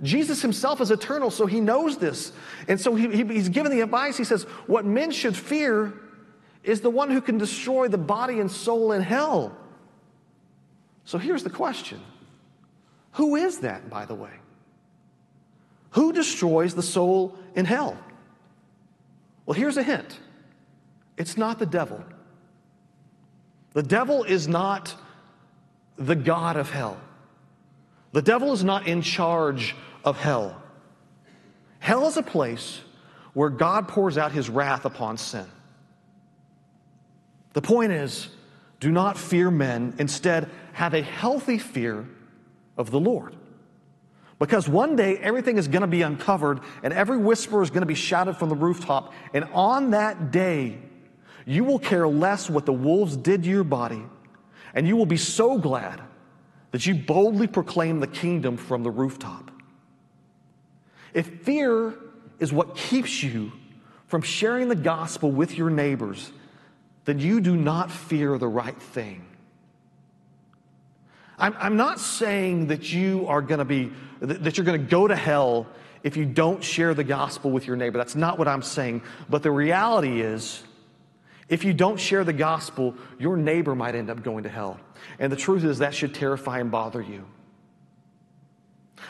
Jesus 0.01 0.41
himself 0.41 0.79
is 0.79 0.91
eternal, 0.91 1.31
so 1.31 1.45
he 1.45 1.59
knows 1.59 1.97
this. 1.97 2.31
And 2.67 2.79
so 2.79 2.95
he, 2.95 3.09
he, 3.09 3.23
he's 3.23 3.49
given 3.49 3.71
the 3.71 3.81
advice. 3.81 4.15
He 4.15 4.23
says, 4.23 4.43
What 4.67 4.85
men 4.85 5.11
should 5.11 5.35
fear 5.35 5.93
is 6.63 6.81
the 6.81 6.89
one 6.89 7.09
who 7.09 7.21
can 7.21 7.37
destroy 7.37 7.87
the 7.87 7.97
body 7.97 8.39
and 8.39 8.51
soul 8.51 8.91
in 8.91 9.01
hell. 9.01 9.57
So 11.05 11.17
here's 11.17 11.43
the 11.43 11.49
question 11.49 11.99
Who 13.13 13.35
is 13.35 13.59
that, 13.59 13.89
by 13.89 14.05
the 14.05 14.15
way? 14.15 14.31
Who 15.91 16.13
destroys 16.13 16.75
the 16.75 16.83
soul 16.83 17.37
in 17.55 17.65
hell? 17.65 17.97
Well, 19.45 19.55
here's 19.55 19.77
a 19.77 19.83
hint 19.83 20.19
it's 21.17 21.37
not 21.37 21.59
the 21.59 21.65
devil. 21.65 22.03
The 23.73 23.83
devil 23.83 24.23
is 24.23 24.47
not 24.47 24.95
the 25.97 26.15
God 26.15 26.57
of 26.57 26.69
hell. 26.69 26.99
The 28.11 28.21
devil 28.21 28.53
is 28.53 28.63
not 28.63 28.87
in 28.87 29.01
charge 29.01 29.75
of 30.03 30.17
hell. 30.17 30.61
Hell 31.79 32.07
is 32.07 32.17
a 32.17 32.23
place 32.23 32.81
where 33.33 33.49
God 33.49 33.87
pours 33.87 34.17
out 34.17 34.31
his 34.31 34.49
wrath 34.49 34.85
upon 34.85 35.17
sin. 35.17 35.45
The 37.53 37.61
point 37.61 37.91
is 37.91 38.29
do 38.79 38.91
not 38.91 39.17
fear 39.17 39.49
men, 39.49 39.95
instead, 39.97 40.49
have 40.73 40.93
a 40.93 41.01
healthy 41.01 41.57
fear 41.57 42.07
of 42.77 42.91
the 42.91 42.99
Lord. 42.99 43.35
Because 44.39 44.69
one 44.69 44.95
day 44.95 45.17
everything 45.17 45.57
is 45.57 45.67
going 45.67 45.81
to 45.81 45.87
be 45.87 46.03
uncovered 46.03 46.59
and 46.83 46.93
every 46.93 47.17
whisper 47.17 47.63
is 47.63 47.69
going 47.69 47.81
to 47.81 47.87
be 47.87 47.95
shouted 47.95 48.37
from 48.37 48.49
the 48.49 48.55
rooftop. 48.55 49.13
And 49.33 49.45
on 49.45 49.91
that 49.91 50.31
day, 50.31 50.77
you 51.45 51.63
will 51.63 51.79
care 51.79 52.07
less 52.07 52.49
what 52.49 52.65
the 52.65 52.73
wolves 52.73 53.17
did 53.17 53.43
to 53.43 53.49
your 53.49 53.63
body. 53.63 54.03
And 54.73 54.87
you 54.87 54.95
will 54.95 55.05
be 55.05 55.17
so 55.17 55.57
glad 55.57 56.01
that 56.71 56.85
you 56.85 56.93
boldly 56.93 57.47
proclaim 57.47 57.99
the 57.99 58.07
kingdom 58.07 58.57
from 58.57 58.83
the 58.83 58.91
rooftop. 58.91 59.49
If 61.13 61.41
fear 61.41 61.95
is 62.39 62.53
what 62.53 62.75
keeps 62.75 63.23
you 63.23 63.51
from 64.07 64.21
sharing 64.21 64.67
the 64.67 64.75
gospel 64.75 65.31
with 65.31 65.57
your 65.57 65.69
neighbors, 65.69 66.31
then 67.05 67.19
you 67.19 67.41
do 67.41 67.55
not 67.55 67.89
fear 67.89 68.37
the 68.37 68.47
right 68.47 68.79
thing. 68.79 69.26
I'm, 71.37 71.55
I'm 71.59 71.77
not 71.77 71.99
saying 71.99 72.67
that 72.67 72.91
you 72.91 73.27
are 73.27 73.41
going 73.41 73.59
to 73.59 73.65
be, 73.65 73.91
that 74.21 74.57
you're 74.57 74.65
going 74.65 74.81
to 74.81 74.89
go 74.89 75.07
to 75.07 75.15
hell 75.15 75.67
if 76.03 76.17
you 76.17 76.25
don't 76.25 76.63
share 76.63 76.93
the 76.93 77.03
gospel 77.03 77.51
with 77.51 77.67
your 77.67 77.75
neighbor. 77.75 77.97
That's 77.97 78.15
not 78.15 78.39
what 78.39 78.47
I'm 78.47 78.61
saying. 78.61 79.03
But 79.29 79.43
the 79.43 79.51
reality 79.51 80.21
is, 80.21 80.63
if 81.49 81.63
you 81.63 81.73
don't 81.73 81.99
share 81.99 82.23
the 82.23 82.33
gospel, 82.33 82.95
your 83.19 83.37
neighbor 83.37 83.75
might 83.75 83.95
end 83.95 84.09
up 84.09 84.23
going 84.23 84.43
to 84.43 84.49
hell. 84.49 84.79
And 85.19 85.31
the 85.31 85.37
truth 85.37 85.63
is, 85.63 85.79
that 85.79 85.93
should 85.93 86.13
terrify 86.13 86.59
and 86.59 86.71
bother 86.71 87.01
you. 87.01 87.25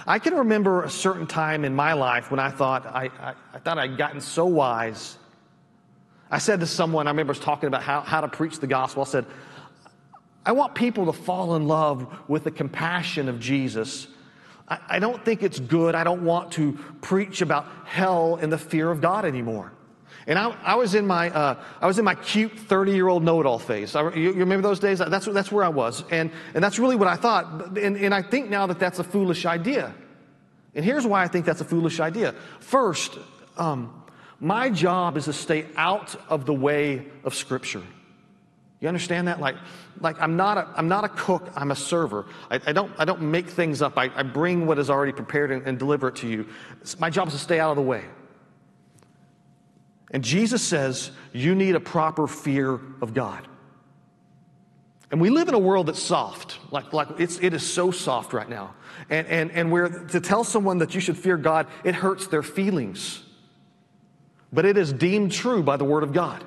I 0.06 0.20
can 0.20 0.36
remember 0.36 0.84
a 0.84 0.90
certain 0.90 1.28
time 1.28 1.66
in 1.66 1.74
my 1.74 1.94
life 1.94 2.30
when 2.30 2.40
I 2.40 2.50
thought 2.50 2.86
I, 2.86 3.10
I, 3.20 3.34
I 3.54 3.60
thought 3.60 3.80
I'd 3.80 3.98
gotten 3.98 4.22
so 4.22 4.46
wise. 4.46 5.18
I 6.30 6.40
said 6.40 6.60
to 6.60 6.68
someone, 6.68 7.08
I 7.08 7.12
remember 7.12 7.34
talking 7.34 7.68
about 7.68 7.84
how, 7.84 8.02
how 8.02 8.22
to 8.22 8.28
preach 8.28 8.60
the 8.60 8.68
gospel. 8.68 9.02
I 9.02 9.06
said, 9.06 9.26
I 10.48 10.54
want 10.54 10.76
people 10.76 11.08
to 11.08 11.12
fall 11.12 11.58
in 11.58 11.68
love 11.68 12.08
with 12.30 12.46
the 12.46 12.52
compassion 12.52 13.28
of 13.28 13.38
Jesus. 13.38 14.08
I, 14.66 14.80
I 14.88 15.00
don't 15.00 15.24
think 15.26 15.44
it's 15.44 15.60
good. 15.60 15.94
I 15.94 16.06
don't 16.06 16.24
want 16.24 16.54
to 16.54 16.80
preach 17.02 17.42
about 17.42 17.68
hell 17.84 18.40
and 18.42 18.50
the 18.50 18.58
fear 18.58 18.90
of 18.90 19.02
God 19.02 19.26
anymore. 19.26 19.74
And 20.26 20.40
I, 20.40 20.56
I 20.64 20.76
was 20.76 20.96
in 20.96 21.06
my, 21.06 21.32
uh, 21.32 21.62
I 21.82 21.86
was 21.86 22.00
in 22.00 22.06
my 22.06 22.16
cute 22.16 22.58
30 22.58 22.94
year 22.94 23.10
old 23.10 23.26
know 23.26 23.42
it 23.42 23.46
all 23.46 23.60
phase. 23.60 23.94
I, 23.94 24.14
you, 24.14 24.32
you, 24.32 24.34
remember 24.36 24.66
those 24.66 24.80
days? 24.80 25.00
That's, 25.00 25.26
that's 25.26 25.52
where 25.52 25.66
I 25.66 25.70
was. 25.70 26.06
And, 26.12 26.32
and 26.54 26.64
that's 26.64 26.80
really 26.80 26.96
what 26.96 27.10
I 27.10 27.18
thought. 27.18 27.78
And, 27.78 27.98
and 27.98 28.16
I 28.16 28.22
think 28.22 28.50
now 28.50 28.68
that 28.68 28.80
that's 28.80 29.00
a 29.00 29.04
foolish 29.04 29.46
idea. 29.46 29.94
And 30.76 30.86
here's 30.86 31.06
why 31.06 31.24
I 31.24 31.28
think 31.28 31.46
that's 31.46 31.60
a 31.60 31.66
foolish 31.66 32.00
idea. 32.00 32.36
First, 32.62 33.18
um, 33.58 34.02
my 34.40 34.70
job 34.70 35.18
is 35.18 35.26
to 35.26 35.34
stay 35.34 35.66
out 35.76 36.16
of 36.30 36.46
the 36.46 36.54
way 36.54 37.06
of 37.26 37.36
Scripture. 37.36 37.84
You 38.80 38.88
understand 38.88 39.28
that? 39.28 39.40
Like, 39.40 39.56
like 40.02 40.22
I'm 40.22 40.38
not 40.38 40.58
a, 40.58 40.68
I'm 40.76 40.88
not 40.88 41.04
a 41.04 41.10
cook, 41.10 41.50
I'm 41.56 41.72
a 41.72 41.76
server. 41.76 42.28
I, 42.52 42.60
I 42.68 42.74
don't, 42.74 42.92
I 42.98 43.06
don't 43.06 43.22
make 43.22 43.50
things 43.50 43.82
up. 43.82 43.98
I, 43.98 44.12
I 44.16 44.24
bring 44.24 44.68
what 44.68 44.78
is 44.78 44.90
already 44.90 45.14
prepared 45.14 45.52
and, 45.52 45.66
and 45.66 45.80
deliver 45.80 46.10
it 46.10 46.18
to 46.18 46.28
you. 46.28 46.48
My 47.00 47.10
job 47.10 47.28
is 47.28 47.34
to 47.34 47.40
stay 47.40 47.60
out 47.60 47.72
of 47.72 47.76
the 47.76 47.82
way. 47.82 48.06
And 50.12 50.24
Jesus 50.24 50.62
says 50.62 51.12
you 51.34 51.56
need 51.56 51.76
a 51.76 51.80
proper 51.80 52.28
fear 52.28 52.80
of 53.02 53.14
God. 53.14 53.48
And 55.10 55.22
we 55.22 55.30
live 55.30 55.48
in 55.48 55.54
a 55.54 55.60
world 55.60 55.88
that's 55.88 56.02
soft. 56.02 56.60
Like, 56.72 56.94
like 56.94 57.08
it's, 57.20 57.40
it 57.40 57.54
is 57.54 57.66
so 57.66 57.92
soft 57.92 58.34
right 58.34 58.48
now. 58.48 58.76
And, 59.10 59.26
and, 59.28 59.52
and 59.52 59.72
where 59.72 59.88
to 59.88 60.20
tell 60.20 60.44
someone 60.44 60.80
that 60.80 60.94
you 60.94 61.02
should 61.02 61.18
fear 61.18 61.38
God, 61.38 61.68
it 61.84 61.96
hurts 61.96 62.28
their 62.28 62.44
feelings. 62.44 63.24
But 64.52 64.66
it 64.66 64.78
is 64.78 64.94
deemed 64.94 65.32
true 65.32 65.64
by 65.64 65.78
the 65.78 65.86
Word 65.86 66.04
of 66.04 66.14
God. 66.14 66.44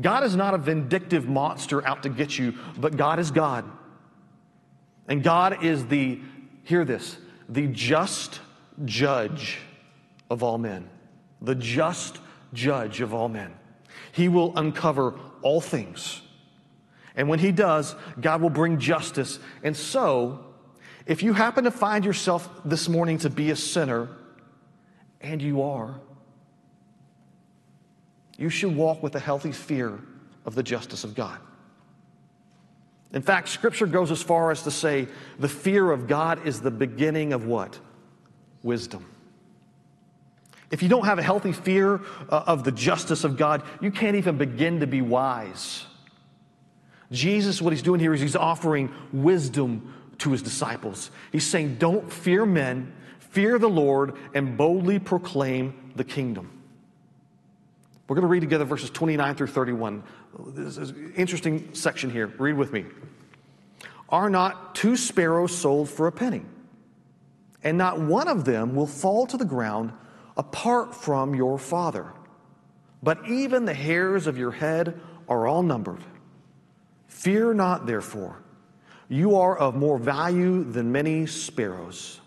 God 0.00 0.24
is 0.24 0.36
not 0.36 0.54
a 0.54 0.58
vindictive 0.58 1.28
monster 1.28 1.86
out 1.86 2.02
to 2.02 2.08
get 2.08 2.38
you, 2.38 2.54
but 2.76 2.96
God 2.96 3.18
is 3.18 3.30
God. 3.30 3.64
And 5.08 5.22
God 5.22 5.64
is 5.64 5.86
the, 5.86 6.20
hear 6.64 6.84
this, 6.84 7.16
the 7.48 7.66
just 7.68 8.40
judge 8.84 9.58
of 10.28 10.42
all 10.42 10.58
men. 10.58 10.88
The 11.40 11.54
just 11.54 12.18
judge 12.52 13.00
of 13.00 13.14
all 13.14 13.28
men. 13.28 13.54
He 14.12 14.28
will 14.28 14.56
uncover 14.56 15.18
all 15.42 15.60
things. 15.60 16.20
And 17.14 17.28
when 17.28 17.38
he 17.38 17.52
does, 17.52 17.94
God 18.20 18.42
will 18.42 18.50
bring 18.50 18.78
justice. 18.78 19.38
And 19.62 19.76
so, 19.76 20.44
if 21.06 21.22
you 21.22 21.32
happen 21.32 21.64
to 21.64 21.70
find 21.70 22.04
yourself 22.04 22.48
this 22.64 22.88
morning 22.88 23.18
to 23.18 23.30
be 23.30 23.50
a 23.50 23.56
sinner, 23.56 24.08
and 25.20 25.40
you 25.40 25.62
are, 25.62 26.00
you 28.38 28.50
should 28.50 28.74
walk 28.76 29.02
with 29.02 29.14
a 29.14 29.20
healthy 29.20 29.52
fear 29.52 29.98
of 30.44 30.54
the 30.54 30.62
justice 30.62 31.04
of 31.04 31.14
God. 31.14 31.38
In 33.12 33.22
fact, 33.22 33.48
Scripture 33.48 33.86
goes 33.86 34.10
as 34.10 34.22
far 34.22 34.50
as 34.50 34.62
to 34.62 34.70
say 34.70 35.08
the 35.38 35.48
fear 35.48 35.90
of 35.90 36.06
God 36.06 36.46
is 36.46 36.60
the 36.60 36.70
beginning 36.70 37.32
of 37.32 37.46
what? 37.46 37.78
Wisdom. 38.62 39.06
If 40.70 40.82
you 40.82 40.88
don't 40.88 41.04
have 41.04 41.18
a 41.18 41.22
healthy 41.22 41.52
fear 41.52 42.00
uh, 42.28 42.44
of 42.46 42.64
the 42.64 42.72
justice 42.72 43.22
of 43.24 43.36
God, 43.36 43.62
you 43.80 43.90
can't 43.90 44.16
even 44.16 44.36
begin 44.36 44.80
to 44.80 44.86
be 44.86 45.00
wise. 45.00 45.86
Jesus, 47.12 47.62
what 47.62 47.72
he's 47.72 47.82
doing 47.82 48.00
here 48.00 48.12
is 48.12 48.20
he's 48.20 48.34
offering 48.34 48.92
wisdom 49.12 49.94
to 50.18 50.32
his 50.32 50.42
disciples. 50.42 51.10
He's 51.30 51.46
saying, 51.46 51.76
Don't 51.76 52.12
fear 52.12 52.44
men, 52.44 52.92
fear 53.18 53.58
the 53.58 53.68
Lord, 53.68 54.16
and 54.34 54.56
boldly 54.56 54.98
proclaim 54.98 55.92
the 55.94 56.04
kingdom. 56.04 56.55
We're 58.08 58.14
going 58.14 58.22
to 58.22 58.28
read 58.28 58.40
together 58.40 58.64
verses 58.64 58.90
29 58.90 59.34
through 59.34 59.46
31. 59.48 60.02
This 60.48 60.78
is 60.78 60.90
an 60.90 61.12
interesting 61.16 61.74
section 61.74 62.10
here. 62.10 62.28
Read 62.38 62.56
with 62.56 62.72
me. 62.72 62.84
Are 64.08 64.30
not 64.30 64.74
two 64.76 64.96
sparrows 64.96 65.56
sold 65.56 65.88
for 65.88 66.06
a 66.06 66.12
penny? 66.12 66.42
And 67.64 67.76
not 67.76 68.00
one 68.00 68.28
of 68.28 68.44
them 68.44 68.76
will 68.76 68.86
fall 68.86 69.26
to 69.26 69.36
the 69.36 69.44
ground 69.44 69.92
apart 70.36 70.94
from 70.94 71.34
your 71.34 71.58
Father. 71.58 72.12
But 73.02 73.28
even 73.28 73.64
the 73.64 73.74
hairs 73.74 74.28
of 74.28 74.38
your 74.38 74.52
head 74.52 75.00
are 75.28 75.46
all 75.46 75.62
numbered. 75.62 76.02
Fear 77.08 77.54
not, 77.54 77.86
therefore. 77.86 78.42
You 79.08 79.36
are 79.36 79.56
of 79.56 79.74
more 79.74 79.98
value 79.98 80.62
than 80.64 80.92
many 80.92 81.26
sparrows. 81.26 82.20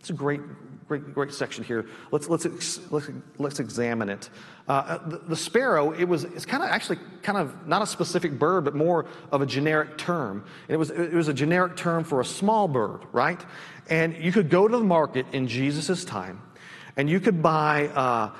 It's 0.00 0.10
a 0.10 0.14
great, 0.14 0.40
great, 0.86 1.14
great 1.14 1.32
section 1.32 1.64
here. 1.64 1.86
Let's, 2.10 2.28
let's, 2.28 2.46
let's, 2.90 3.10
let's 3.38 3.60
examine 3.60 4.08
it. 4.08 4.30
Uh, 4.68 4.98
the, 5.06 5.18
the, 5.18 5.36
sparrow, 5.36 5.92
it 5.92 6.04
was, 6.04 6.24
it's 6.24 6.46
kind 6.46 6.62
of 6.62 6.70
actually 6.70 6.98
kind 7.22 7.38
of 7.38 7.66
not 7.66 7.82
a 7.82 7.86
specific 7.86 8.38
bird, 8.38 8.64
but 8.64 8.74
more 8.74 9.06
of 9.30 9.42
a 9.42 9.46
generic 9.46 9.98
term. 9.98 10.44
It 10.68 10.76
was, 10.76 10.90
it 10.90 11.12
was 11.12 11.28
a 11.28 11.34
generic 11.34 11.76
term 11.76 12.04
for 12.04 12.20
a 12.20 12.24
small 12.24 12.68
bird, 12.68 13.00
right? 13.12 13.40
And 13.88 14.16
you 14.16 14.32
could 14.32 14.48
go 14.48 14.66
to 14.66 14.76
the 14.76 14.84
market 14.84 15.26
in 15.32 15.48
Jesus' 15.48 16.04
time 16.04 16.40
and 16.96 17.08
you 17.10 17.20
could 17.20 17.42
buy 17.42 17.88
uh, 17.88 18.30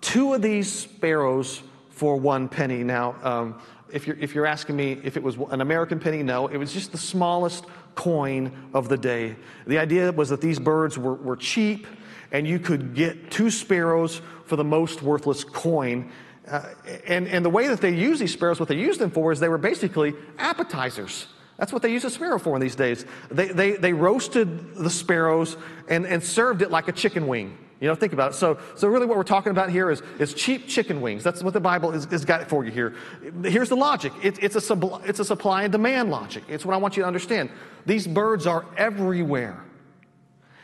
two 0.00 0.34
of 0.34 0.42
these 0.42 0.72
sparrows 0.72 1.62
for 1.90 2.16
one 2.16 2.48
penny. 2.48 2.82
Now, 2.84 3.16
um, 3.22 3.60
if, 3.92 4.06
you're, 4.06 4.16
if 4.18 4.34
you're 4.34 4.46
asking 4.46 4.76
me 4.76 5.00
if 5.04 5.16
it 5.16 5.22
was 5.22 5.36
an 5.50 5.60
American 5.60 5.98
penny, 5.98 6.22
no, 6.22 6.46
it 6.48 6.56
was 6.56 6.72
just 6.72 6.92
the 6.92 6.98
smallest 6.98 7.64
coin 7.94 8.70
of 8.74 8.88
the 8.88 8.96
day. 8.96 9.36
The 9.66 9.78
idea 9.78 10.12
was 10.12 10.28
that 10.30 10.40
these 10.40 10.58
birds 10.58 10.98
were, 10.98 11.14
were 11.14 11.36
cheap 11.36 11.86
and 12.30 12.46
you 12.46 12.58
could 12.58 12.94
get 12.94 13.30
two 13.30 13.50
sparrows 13.50 14.20
for 14.46 14.56
the 14.56 14.64
most 14.64 15.02
worthless 15.02 15.44
coin. 15.44 16.10
Uh, 16.48 16.62
and, 17.06 17.28
and 17.28 17.44
the 17.44 17.50
way 17.50 17.68
that 17.68 17.80
they 17.80 17.94
use 17.94 18.18
these 18.18 18.32
sparrows, 18.32 18.58
what 18.58 18.68
they 18.68 18.78
used 18.78 18.98
them 18.98 19.10
for 19.10 19.32
is 19.32 19.40
they 19.40 19.48
were 19.48 19.58
basically 19.58 20.14
appetizers. 20.38 21.26
That's 21.58 21.72
what 21.72 21.82
they 21.82 21.92
use 21.92 22.04
a 22.04 22.10
sparrow 22.10 22.38
for 22.38 22.56
in 22.56 22.60
these 22.60 22.74
days. 22.74 23.04
They, 23.30 23.48
they, 23.48 23.72
they 23.72 23.92
roasted 23.92 24.74
the 24.74 24.90
sparrows 24.90 25.56
and, 25.88 26.06
and 26.06 26.24
served 26.24 26.62
it 26.62 26.70
like 26.70 26.88
a 26.88 26.92
chicken 26.92 27.26
wing. 27.26 27.56
You 27.82 27.88
know, 27.88 27.96
think 27.96 28.12
about 28.12 28.30
it. 28.30 28.34
So, 28.34 28.60
so 28.76 28.86
really 28.86 29.06
what 29.06 29.16
we're 29.16 29.24
talking 29.24 29.50
about 29.50 29.68
here 29.68 29.90
is, 29.90 30.04
is 30.20 30.34
cheap 30.34 30.68
chicken 30.68 31.00
wings. 31.00 31.24
That's 31.24 31.42
what 31.42 31.52
the 31.52 31.60
Bible 31.60 31.90
has, 31.90 32.04
has 32.04 32.24
got 32.24 32.48
for 32.48 32.64
you 32.64 32.70
here. 32.70 32.94
Here's 33.42 33.70
the 33.70 33.76
logic. 33.76 34.12
It, 34.22 34.40
it's, 34.40 34.54
a, 34.54 35.00
it's 35.04 35.18
a 35.18 35.24
supply 35.24 35.64
and 35.64 35.72
demand 35.72 36.08
logic. 36.08 36.44
It's 36.46 36.64
what 36.64 36.74
I 36.74 36.76
want 36.76 36.96
you 36.96 37.02
to 37.02 37.08
understand. 37.08 37.50
These 37.84 38.06
birds 38.06 38.46
are 38.46 38.64
everywhere. 38.76 39.64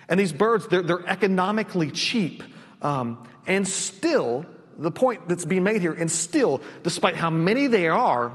And 0.08 0.20
these 0.20 0.32
birds, 0.32 0.68
they're, 0.68 0.82
they're 0.82 1.04
economically 1.08 1.90
cheap. 1.90 2.44
Um, 2.82 3.26
and 3.48 3.66
still, 3.66 4.46
the 4.78 4.92
point 4.92 5.28
that's 5.28 5.44
being 5.44 5.64
made 5.64 5.80
here, 5.80 5.94
and 5.94 6.08
still, 6.08 6.60
despite 6.84 7.16
how 7.16 7.30
many 7.30 7.66
there 7.66 7.94
are, 7.94 8.30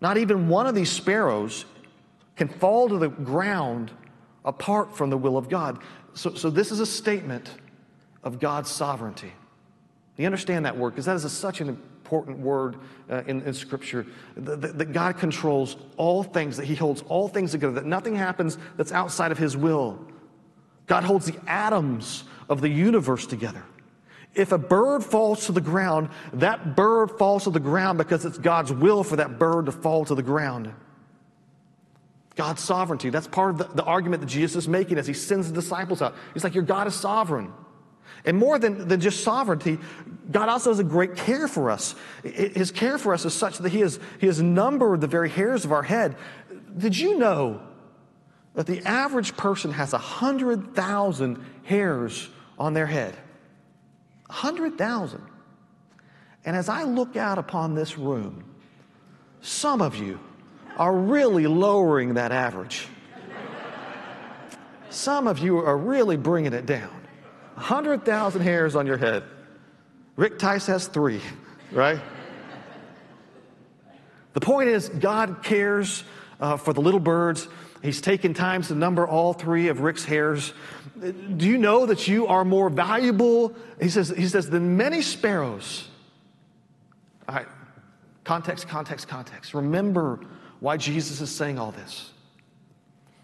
not 0.00 0.16
even 0.16 0.48
one 0.48 0.66
of 0.66 0.74
these 0.74 0.90
sparrows 0.90 1.64
can 2.34 2.48
fall 2.48 2.88
to 2.88 2.98
the 2.98 3.08
ground 3.08 3.92
apart 4.44 4.96
from 4.96 5.10
the 5.10 5.18
will 5.18 5.36
of 5.36 5.48
God. 5.48 5.78
So, 6.14 6.34
so 6.34 6.50
this 6.50 6.70
is 6.70 6.80
a 6.80 6.86
statement 6.86 7.50
of 8.22 8.40
God's 8.40 8.70
sovereignty. 8.70 9.32
You 10.16 10.26
understand 10.26 10.66
that 10.66 10.76
word 10.76 10.90
because 10.90 11.06
that 11.06 11.16
is 11.16 11.24
a, 11.24 11.30
such 11.30 11.60
an 11.60 11.68
important 11.68 12.38
word 12.38 12.76
uh, 13.08 13.22
in, 13.26 13.40
in, 13.42 13.54
Scripture 13.54 14.06
that, 14.36 14.76
that 14.76 14.92
God 14.92 15.16
controls 15.16 15.76
all 15.96 16.22
things, 16.22 16.56
that 16.58 16.66
He 16.66 16.74
holds 16.74 17.02
all 17.08 17.28
things 17.28 17.52
together, 17.52 17.72
that 17.74 17.86
nothing 17.86 18.14
happens 18.14 18.58
that's 18.76 18.92
outside 18.92 19.32
of 19.32 19.38
His 19.38 19.56
will. 19.56 19.98
God 20.86 21.04
holds 21.04 21.26
the 21.26 21.38
atoms 21.46 22.24
of 22.48 22.60
the 22.60 22.68
universe 22.68 23.26
together. 23.26 23.62
If 24.34 24.52
a 24.52 24.58
bird 24.58 25.04
falls 25.04 25.46
to 25.46 25.52
the 25.52 25.60
ground, 25.60 26.10
that 26.34 26.76
bird 26.76 27.12
falls 27.12 27.44
to 27.44 27.50
the 27.50 27.60
ground 27.60 27.96
because 27.96 28.24
it's 28.24 28.38
God's 28.38 28.72
will 28.72 29.02
for 29.02 29.16
that 29.16 29.38
bird 29.38 29.66
to 29.66 29.72
fall 29.72 30.04
to 30.04 30.14
the 30.14 30.22
ground. 30.22 30.72
God's 32.40 32.62
sovereignty. 32.62 33.10
That's 33.10 33.26
part 33.26 33.50
of 33.50 33.58
the, 33.58 33.64
the, 33.64 33.84
argument 33.84 34.22
that 34.22 34.26
Jesus 34.30 34.64
is 34.64 34.66
making 34.66 34.96
as 34.96 35.06
he 35.06 35.12
sends 35.12 35.46
the 35.48 35.52
disciples 35.52 36.00
out. 36.00 36.14
He's 36.32 36.42
like, 36.42 36.54
Your 36.54 36.64
God 36.64 36.86
is 36.86 36.94
sovereign. 36.94 37.52
And 38.24 38.38
more 38.38 38.58
than, 38.58 38.88
than 38.88 38.98
just 38.98 39.22
sovereignty, 39.22 39.78
God 40.30 40.48
also 40.48 40.70
has 40.70 40.78
a 40.78 40.84
great 40.84 41.16
care 41.16 41.48
for 41.48 41.70
us. 41.70 41.94
His 42.22 42.70
care 42.70 42.96
for 42.96 43.12
us 43.12 43.26
is 43.26 43.34
such 43.34 43.58
that 43.58 43.68
he 43.68 43.80
has, 43.80 44.00
he 44.20 44.26
has 44.26 44.40
numbered 44.40 45.02
the 45.02 45.06
very 45.06 45.28
hairs 45.28 45.66
of 45.66 45.72
our 45.72 45.82
head. 45.82 46.16
Did 46.78 46.96
you 46.96 47.18
know 47.18 47.60
that 48.54 48.64
the 48.66 48.82
average 48.88 49.36
person 49.36 49.72
has 49.72 49.92
100,000 49.92 51.44
hairs 51.64 52.30
on 52.58 52.72
their 52.72 52.86
head? 52.86 53.14
100,000. 54.28 55.22
And 56.46 56.56
as 56.56 56.70
I 56.70 56.84
look 56.84 57.18
out 57.18 57.36
upon 57.36 57.74
this 57.74 57.98
room, 57.98 58.44
some 59.42 59.82
of 59.82 59.96
you 59.96 60.18
are 60.76 60.94
really 60.94 61.46
lowering 61.46 62.14
that 62.14 62.32
average. 62.32 62.88
Some 64.90 65.28
of 65.28 65.38
you 65.38 65.58
are 65.58 65.76
really 65.76 66.16
bringing 66.16 66.52
it 66.52 66.66
down. 66.66 66.90
100,000 67.54 68.40
hairs 68.40 68.74
on 68.74 68.86
your 68.86 68.96
head. 68.96 69.22
Rick 70.16 70.38
Tice 70.38 70.66
has 70.66 70.88
three, 70.88 71.20
right? 71.72 72.00
The 74.32 74.40
point 74.40 74.68
is, 74.68 74.88
God 74.88 75.42
cares 75.42 76.04
uh, 76.40 76.56
for 76.56 76.72
the 76.72 76.80
little 76.80 77.00
birds. 77.00 77.48
He's 77.82 78.00
taken 78.00 78.34
times 78.34 78.68
to 78.68 78.74
number 78.74 79.06
all 79.06 79.32
three 79.32 79.68
of 79.68 79.80
Rick's 79.80 80.04
hairs. 80.04 80.52
Do 81.00 81.46
you 81.46 81.56
know 81.56 81.86
that 81.86 82.08
you 82.08 82.26
are 82.26 82.44
more 82.44 82.68
valuable? 82.68 83.54
He 83.80 83.88
says, 83.88 84.10
he 84.10 84.28
says, 84.28 84.50
than 84.50 84.76
many 84.76 85.02
sparrows. 85.02 85.88
All 87.28 87.36
right, 87.36 87.48
context, 88.24 88.68
context, 88.68 89.08
context. 89.08 89.54
Remember 89.54 90.20
why 90.60 90.76
Jesus 90.76 91.20
is 91.20 91.30
saying 91.30 91.58
all 91.58 91.72
this. 91.72 92.10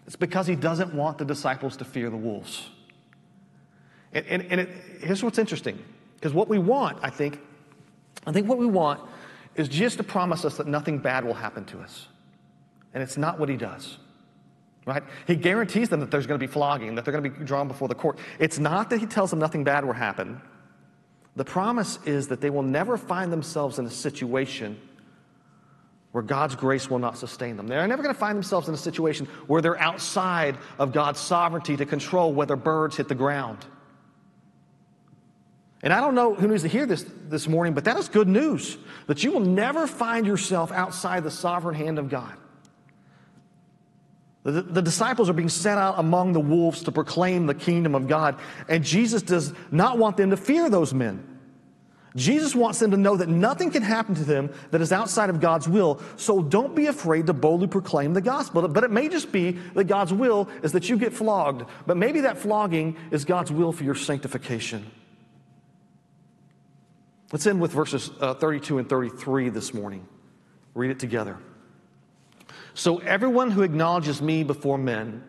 It's 0.05 0.15
because 0.15 0.47
he 0.47 0.55
doesn't 0.55 0.93
want 0.93 1.17
the 1.17 1.25
disciples 1.25 1.77
to 1.77 1.85
fear 1.85 2.09
the 2.09 2.17
wolves. 2.17 2.69
And, 4.13 4.25
and, 4.27 4.41
and 4.49 4.61
it, 4.61 4.69
here's 5.01 5.23
what's 5.23 5.37
interesting 5.37 5.83
because 6.15 6.33
what 6.33 6.49
we 6.49 6.57
want, 6.57 6.97
I 7.03 7.09
think, 7.09 7.39
I 8.25 8.31
think 8.31 8.47
what 8.47 8.57
we 8.57 8.65
want 8.65 9.01
is 9.55 9.67
just 9.67 9.97
to 9.97 10.03
promise 10.03 10.45
us 10.45 10.57
that 10.57 10.67
nothing 10.67 10.99
bad 10.99 11.25
will 11.25 11.33
happen 11.33 11.65
to 11.65 11.79
us. 11.79 12.07
And 12.93 13.03
it's 13.03 13.17
not 13.17 13.39
what 13.39 13.49
he 13.49 13.57
does. 13.57 13.97
Right? 14.85 15.03
He 15.27 15.35
guarantees 15.35 15.89
them 15.89 15.99
that 15.99 16.09
there's 16.09 16.25
going 16.25 16.39
to 16.39 16.47
be 16.47 16.51
flogging, 16.51 16.95
that 16.95 17.03
they're 17.03 17.11
going 17.11 17.23
to 17.25 17.29
be 17.29 17.45
drawn 17.45 17.67
before 17.67 17.89
the 17.89 17.95
court. 17.95 18.17
It's 18.39 18.57
not 18.57 18.89
that 18.89 18.99
he 18.99 19.05
tells 19.05 19.29
them 19.29 19.39
nothing 19.39 19.65
bad 19.65 19.83
will 19.83 19.93
happen. 19.93 20.41
The 21.35 21.43
promise 21.43 21.99
is 22.05 22.29
that 22.29 22.39
they 22.39 22.49
will 22.49 22.63
never 22.63 22.97
find 22.97 23.31
themselves 23.31 23.77
in 23.77 23.85
a 23.85 23.91
situation 23.91 24.79
where 26.11 26.23
God's 26.23 26.55
grace 26.55 26.89
will 26.89 26.99
not 26.99 27.17
sustain 27.17 27.57
them. 27.57 27.67
They're 27.67 27.87
never 27.87 28.01
going 28.01 28.13
to 28.13 28.19
find 28.19 28.35
themselves 28.35 28.67
in 28.67 28.73
a 28.73 28.77
situation 28.77 29.27
where 29.47 29.61
they're 29.61 29.79
outside 29.79 30.57
of 30.79 30.93
God's 30.93 31.19
sovereignty 31.19 31.77
to 31.77 31.85
control 31.85 32.33
whether 32.33 32.55
birds 32.55 32.97
hit 32.97 33.07
the 33.07 33.15
ground. 33.15 33.65
And 35.83 35.93
I 35.93 36.01
don't 36.01 36.15
know 36.15 36.33
who 36.33 36.47
needs 36.47 36.63
to 36.63 36.69
hear 36.69 36.85
this 36.85 37.05
this 37.29 37.47
morning, 37.47 37.73
but 37.73 37.85
that 37.85 37.97
is 37.97 38.09
good 38.09 38.27
news 38.27 38.77
that 39.05 39.23
you 39.23 39.31
will 39.31 39.41
never 39.41 39.85
find 39.85 40.25
yourself 40.25 40.71
outside 40.71 41.23
the 41.23 41.31
sovereign 41.31 41.75
hand 41.75 41.99
of 41.99 42.09
God. 42.09 42.33
The, 44.43 44.61
the, 44.61 44.81
disciples 44.81 45.29
are 45.29 45.33
being 45.33 45.49
sent 45.49 45.77
out 45.77 45.99
among 45.99 46.31
the 46.31 46.39
wolves 46.39 46.83
to 46.83 46.91
proclaim 46.91 47.47
the 47.47 47.53
kingdom 47.53 47.95
of 47.95 48.07
God, 48.07 48.39
and 48.69 48.81
Jesus 48.81 49.21
does 49.21 49.53
not 49.71 49.97
want 49.97 50.15
them 50.15 50.29
to 50.29 50.37
fear 50.37 50.69
those 50.69 50.93
men. 50.93 51.36
Jesus 52.17 52.55
wants 52.55 52.79
them 52.79 52.89
to 52.91 52.97
know 52.97 53.15
that 53.15 53.29
nothing 53.29 53.69
can 53.69 53.83
happen 53.83 54.15
to 54.15 54.23
them 54.23 54.51
that 54.71 54.81
is 54.81 54.91
outside 54.91 55.29
of 55.29 55.39
God's 55.39 55.69
will. 55.69 56.01
So 56.15 56.41
don't 56.41 56.75
be 56.75 56.87
afraid 56.87 57.27
to 57.27 57.33
boldly 57.33 57.67
proclaim 57.67 58.15
the 58.15 58.21
gospel. 58.21 58.67
But 58.67 58.83
it 58.83 58.89
may 58.89 59.07
just 59.07 59.31
be 59.31 59.51
that 59.51 59.83
God's 59.83 60.11
will 60.11 60.49
is 60.63 60.71
that 60.71 60.89
you 60.89 60.97
get 60.97 61.13
flogged. 61.13 61.69
But 61.85 61.95
maybe 61.95 62.21
that 62.21 62.39
flogging 62.39 62.97
is 63.11 63.23
God's 63.23 63.51
will 63.51 63.71
for 63.71 63.83
your 63.83 63.93
sanctification. 63.93 64.89
Let's 67.31 67.45
end 67.45 67.61
with 67.61 67.71
verses 67.71 68.09
uh, 68.19 68.33
32 68.33 68.79
and 68.79 68.89
33 68.89 69.49
this 69.49 69.71
morning. 69.71 70.07
Read 70.73 70.89
it 70.89 70.99
together. 70.99 71.37
So 72.73 72.97
everyone 72.97 73.51
who 73.51 73.61
acknowledges 73.61 74.23
me 74.23 74.43
before 74.43 74.79
men, 74.79 75.23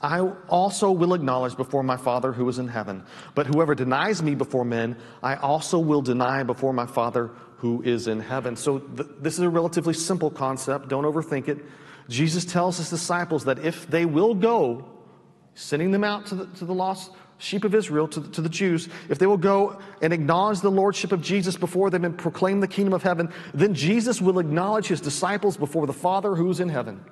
I 0.00 0.20
also 0.48 0.90
will 0.90 1.14
acknowledge 1.14 1.56
before 1.56 1.82
my 1.82 1.96
Father 1.96 2.32
who 2.32 2.48
is 2.48 2.58
in 2.58 2.68
heaven. 2.68 3.04
But 3.34 3.46
whoever 3.46 3.74
denies 3.74 4.22
me 4.22 4.34
before 4.34 4.64
men, 4.64 4.96
I 5.22 5.36
also 5.36 5.78
will 5.78 6.02
deny 6.02 6.42
before 6.42 6.72
my 6.74 6.86
Father 6.86 7.30
who 7.58 7.82
is 7.82 8.06
in 8.06 8.20
heaven. 8.20 8.56
So 8.56 8.80
th- 8.80 9.08
this 9.20 9.34
is 9.34 9.40
a 9.40 9.48
relatively 9.48 9.94
simple 9.94 10.30
concept. 10.30 10.88
Don't 10.88 11.04
overthink 11.04 11.48
it. 11.48 11.64
Jesus 12.08 12.44
tells 12.44 12.76
his 12.76 12.90
disciples 12.90 13.46
that 13.46 13.58
if 13.60 13.86
they 13.88 14.04
will 14.04 14.34
go, 14.34 14.84
sending 15.54 15.90
them 15.90 16.04
out 16.04 16.26
to 16.26 16.34
the, 16.34 16.46
to 16.58 16.66
the 16.66 16.74
lost 16.74 17.10
sheep 17.38 17.64
of 17.64 17.74
Israel, 17.74 18.06
to, 18.08 18.20
to 18.32 18.42
the 18.42 18.48
Jews, 18.50 18.90
if 19.08 19.18
they 19.18 19.26
will 19.26 19.38
go 19.38 19.80
and 20.02 20.12
acknowledge 20.12 20.60
the 20.60 20.70
lordship 20.70 21.12
of 21.12 21.22
Jesus 21.22 21.56
before 21.56 21.88
them 21.88 22.04
and 22.04 22.16
proclaim 22.16 22.60
the 22.60 22.68
kingdom 22.68 22.92
of 22.92 23.02
heaven, 23.02 23.32
then 23.54 23.72
Jesus 23.72 24.20
will 24.20 24.38
acknowledge 24.38 24.86
his 24.86 25.00
disciples 25.00 25.56
before 25.56 25.86
the 25.86 25.92
Father 25.94 26.34
who's 26.34 26.60
in 26.60 26.68
heaven. 26.68 27.02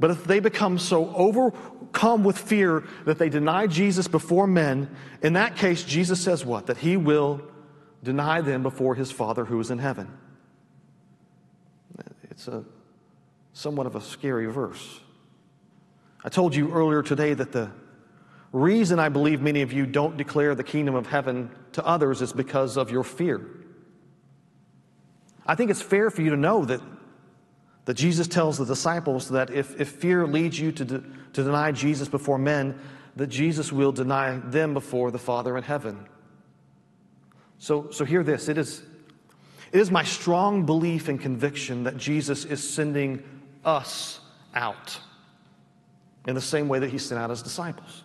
But 0.00 0.10
if 0.10 0.24
they 0.24 0.40
become 0.40 0.78
so 0.78 1.14
overcome 1.14 2.24
with 2.24 2.38
fear 2.38 2.84
that 3.04 3.18
they 3.18 3.28
deny 3.28 3.66
Jesus 3.66 4.08
before 4.08 4.46
men, 4.46 4.94
in 5.22 5.34
that 5.34 5.56
case, 5.56 5.84
Jesus 5.84 6.20
says 6.20 6.44
what? 6.44 6.66
That 6.66 6.78
he 6.78 6.96
will 6.96 7.40
deny 8.02 8.40
them 8.40 8.62
before 8.62 8.94
his 8.94 9.12
Father 9.12 9.44
who 9.44 9.60
is 9.60 9.70
in 9.70 9.78
heaven. 9.78 10.18
It's 12.30 12.48
a 12.48 12.64
somewhat 13.52 13.86
of 13.86 13.94
a 13.94 14.00
scary 14.00 14.46
verse. 14.46 15.00
I 16.24 16.28
told 16.28 16.54
you 16.54 16.72
earlier 16.72 17.02
today 17.02 17.34
that 17.34 17.52
the 17.52 17.70
reason 18.52 18.98
I 18.98 19.08
believe 19.08 19.40
many 19.40 19.62
of 19.62 19.72
you 19.72 19.86
don't 19.86 20.16
declare 20.16 20.54
the 20.54 20.64
kingdom 20.64 20.94
of 20.94 21.06
heaven 21.06 21.50
to 21.72 21.84
others 21.84 22.22
is 22.22 22.32
because 22.32 22.76
of 22.76 22.90
your 22.90 23.04
fear. 23.04 23.40
I 25.46 25.54
think 25.54 25.70
it's 25.70 25.82
fair 25.82 26.10
for 26.10 26.22
you 26.22 26.30
to 26.30 26.36
know 26.36 26.64
that, 26.64 26.80
that 27.84 27.94
Jesus 27.94 28.28
tells 28.28 28.58
the 28.58 28.64
disciples 28.64 29.28
that 29.30 29.50
if, 29.50 29.80
if 29.80 29.88
fear 29.88 30.26
leads 30.26 30.58
you 30.58 30.72
to, 30.72 30.84
de, 30.84 31.02
to 31.32 31.42
deny 31.42 31.72
Jesus 31.72 32.08
before 32.08 32.38
men, 32.38 32.78
that 33.16 33.26
Jesus 33.26 33.72
will 33.72 33.92
deny 33.92 34.38
them 34.38 34.72
before 34.72 35.10
the 35.10 35.18
Father 35.18 35.56
in 35.56 35.64
heaven. 35.64 36.06
So, 37.58 37.90
so 37.90 38.04
hear 38.04 38.22
this 38.22 38.48
it 38.48 38.58
is, 38.58 38.82
it 39.72 39.80
is 39.80 39.90
my 39.90 40.04
strong 40.04 40.64
belief 40.64 41.08
and 41.08 41.20
conviction 41.20 41.84
that 41.84 41.96
Jesus 41.96 42.44
is 42.44 42.68
sending 42.68 43.22
us 43.64 44.20
out 44.54 44.98
in 46.26 46.34
the 46.34 46.40
same 46.40 46.68
way 46.68 46.78
that 46.78 46.90
he 46.90 46.98
sent 46.98 47.20
out 47.20 47.30
his 47.30 47.42
disciples. 47.42 48.04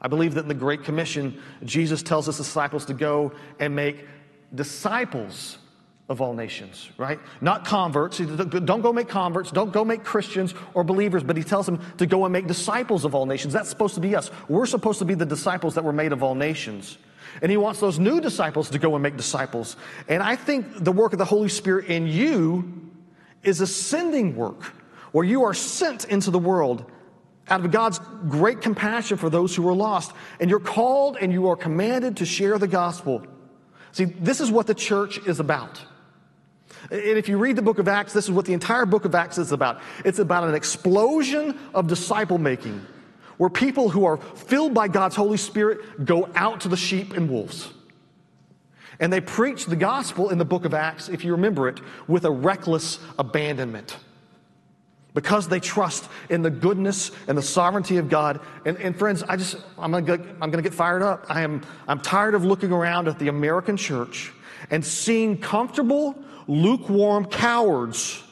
I 0.00 0.08
believe 0.08 0.34
that 0.34 0.42
in 0.42 0.48
the 0.48 0.54
Great 0.54 0.84
Commission, 0.84 1.40
Jesus 1.64 2.02
tells 2.02 2.26
his 2.26 2.36
disciples 2.36 2.84
to 2.86 2.94
go 2.94 3.32
and 3.58 3.74
make 3.74 4.06
disciples 4.54 5.58
of 6.08 6.20
all 6.20 6.34
nations, 6.34 6.88
right? 6.98 7.18
Not 7.40 7.64
converts. 7.64 8.18
Don't 8.18 8.80
go 8.80 8.92
make 8.92 9.08
converts. 9.08 9.50
Don't 9.50 9.72
go 9.72 9.84
make 9.84 10.04
Christians 10.04 10.54
or 10.72 10.84
believers, 10.84 11.24
but 11.24 11.36
he 11.36 11.42
tells 11.42 11.66
them 11.66 11.80
to 11.98 12.06
go 12.06 12.24
and 12.24 12.32
make 12.32 12.46
disciples 12.46 13.04
of 13.04 13.14
all 13.14 13.26
nations. 13.26 13.52
That's 13.52 13.68
supposed 13.68 13.94
to 13.94 14.00
be 14.00 14.14
us. 14.14 14.30
We're 14.48 14.66
supposed 14.66 15.00
to 15.00 15.04
be 15.04 15.14
the 15.14 15.26
disciples 15.26 15.74
that 15.74 15.84
were 15.84 15.92
made 15.92 16.12
of 16.12 16.22
all 16.22 16.36
nations. 16.36 16.96
And 17.42 17.50
he 17.50 17.56
wants 17.56 17.80
those 17.80 17.98
new 17.98 18.20
disciples 18.20 18.70
to 18.70 18.78
go 18.78 18.94
and 18.94 19.02
make 19.02 19.16
disciples. 19.16 19.76
And 20.08 20.22
I 20.22 20.36
think 20.36 20.84
the 20.84 20.92
work 20.92 21.12
of 21.12 21.18
the 21.18 21.24
Holy 21.24 21.48
Spirit 21.48 21.86
in 21.86 22.06
you 22.06 22.92
is 23.42 23.60
a 23.60 23.66
sending 23.66 24.36
work 24.36 24.62
where 25.10 25.24
you 25.24 25.42
are 25.44 25.54
sent 25.54 26.04
into 26.04 26.30
the 26.30 26.38
world 26.38 26.90
out 27.48 27.64
of 27.64 27.70
God's 27.70 28.00
great 28.28 28.60
compassion 28.60 29.18
for 29.18 29.28
those 29.28 29.54
who 29.56 29.68
are 29.68 29.74
lost. 29.74 30.12
And 30.40 30.50
you're 30.50 30.60
called 30.60 31.16
and 31.20 31.32
you 31.32 31.48
are 31.48 31.56
commanded 31.56 32.18
to 32.18 32.26
share 32.26 32.58
the 32.58 32.68
gospel. 32.68 33.26
See, 33.92 34.04
this 34.04 34.40
is 34.40 34.50
what 34.50 34.66
the 34.66 34.74
church 34.74 35.18
is 35.26 35.40
about. 35.40 35.80
And 36.90 37.00
if 37.00 37.28
you 37.28 37.38
read 37.38 37.56
the 37.56 37.62
book 37.62 37.78
of 37.78 37.88
Acts, 37.88 38.12
this 38.12 38.24
is 38.24 38.30
what 38.30 38.44
the 38.44 38.52
entire 38.52 38.86
book 38.86 39.04
of 39.04 39.14
Acts 39.14 39.38
is 39.38 39.52
about. 39.52 39.80
It's 40.04 40.18
about 40.18 40.48
an 40.48 40.54
explosion 40.54 41.58
of 41.74 41.86
disciple 41.86 42.38
making 42.38 42.84
where 43.38 43.50
people 43.50 43.90
who 43.90 44.04
are 44.04 44.16
filled 44.16 44.72
by 44.72 44.88
God's 44.88 45.16
Holy 45.16 45.36
Spirit 45.36 46.04
go 46.04 46.28
out 46.34 46.60
to 46.62 46.68
the 46.68 46.76
sheep 46.76 47.12
and 47.12 47.28
wolves. 47.28 47.72
And 48.98 49.12
they 49.12 49.20
preach 49.20 49.66
the 49.66 49.76
gospel 49.76 50.30
in 50.30 50.38
the 50.38 50.44
book 50.44 50.64
of 50.64 50.72
Acts, 50.72 51.08
if 51.08 51.22
you 51.22 51.32
remember 51.32 51.68
it, 51.68 51.80
with 52.08 52.24
a 52.24 52.30
reckless 52.30 52.98
abandonment 53.18 53.96
because 55.16 55.48
they 55.48 55.58
trust 55.58 56.10
in 56.28 56.42
the 56.42 56.50
goodness 56.50 57.10
and 57.26 57.38
the 57.38 57.42
sovereignty 57.42 57.96
of 57.96 58.10
God. 58.10 58.38
And, 58.66 58.76
and 58.76 58.94
friends, 58.94 59.22
I 59.22 59.36
just, 59.36 59.56
I'm 59.78 59.90
gonna, 59.90 60.04
get, 60.04 60.20
I'm 60.42 60.50
gonna 60.50 60.60
get 60.60 60.74
fired 60.74 61.00
up. 61.00 61.24
I 61.30 61.40
am, 61.40 61.62
I'm 61.88 62.00
tired 62.00 62.34
of 62.34 62.44
looking 62.44 62.70
around 62.70 63.08
at 63.08 63.18
the 63.18 63.28
American 63.28 63.78
church 63.78 64.30
and 64.70 64.84
seeing 64.84 65.38
comfortable, 65.38 66.16
lukewarm 66.46 67.26
cowards, 67.26 68.22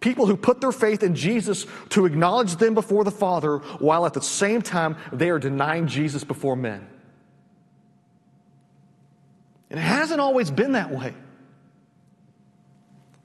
people 0.00 0.26
who 0.26 0.36
put 0.36 0.60
their 0.60 0.72
faith 0.72 1.02
in 1.02 1.14
Jesus 1.14 1.66
to 1.90 2.06
acknowledge 2.06 2.56
them 2.56 2.74
before 2.74 3.04
the 3.04 3.10
Father, 3.10 3.58
while 3.78 4.06
at 4.06 4.14
the 4.14 4.22
same 4.22 4.62
time 4.62 4.96
they 5.12 5.30
are 5.30 5.38
denying 5.38 5.86
Jesus 5.86 6.24
before 6.24 6.56
men. 6.56 6.86
And 9.70 9.80
it 9.80 9.82
hasn't 9.82 10.20
always 10.20 10.50
been 10.50 10.72
that 10.72 10.90
way. 10.90 11.14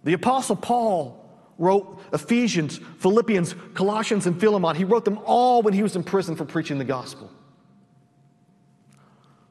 The 0.04 0.14
Apostle 0.14 0.56
Paul 0.56 1.30
wrote 1.58 2.02
Ephesians, 2.14 2.80
Philippians, 3.00 3.54
Colossians, 3.74 4.26
and 4.26 4.40
Philemon. 4.40 4.76
He 4.76 4.86
wrote 4.86 5.06
them 5.06 5.20
all 5.26 5.62
when 5.62 5.74
he 5.74 5.84
was 5.84 5.96
in 5.96 6.04
prison 6.04 6.36
for 6.36 6.46
preaching 6.46 6.78
the 6.78 6.86
gospel. 6.86 7.30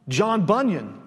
John 0.08 0.46
Bunyan 0.46 0.98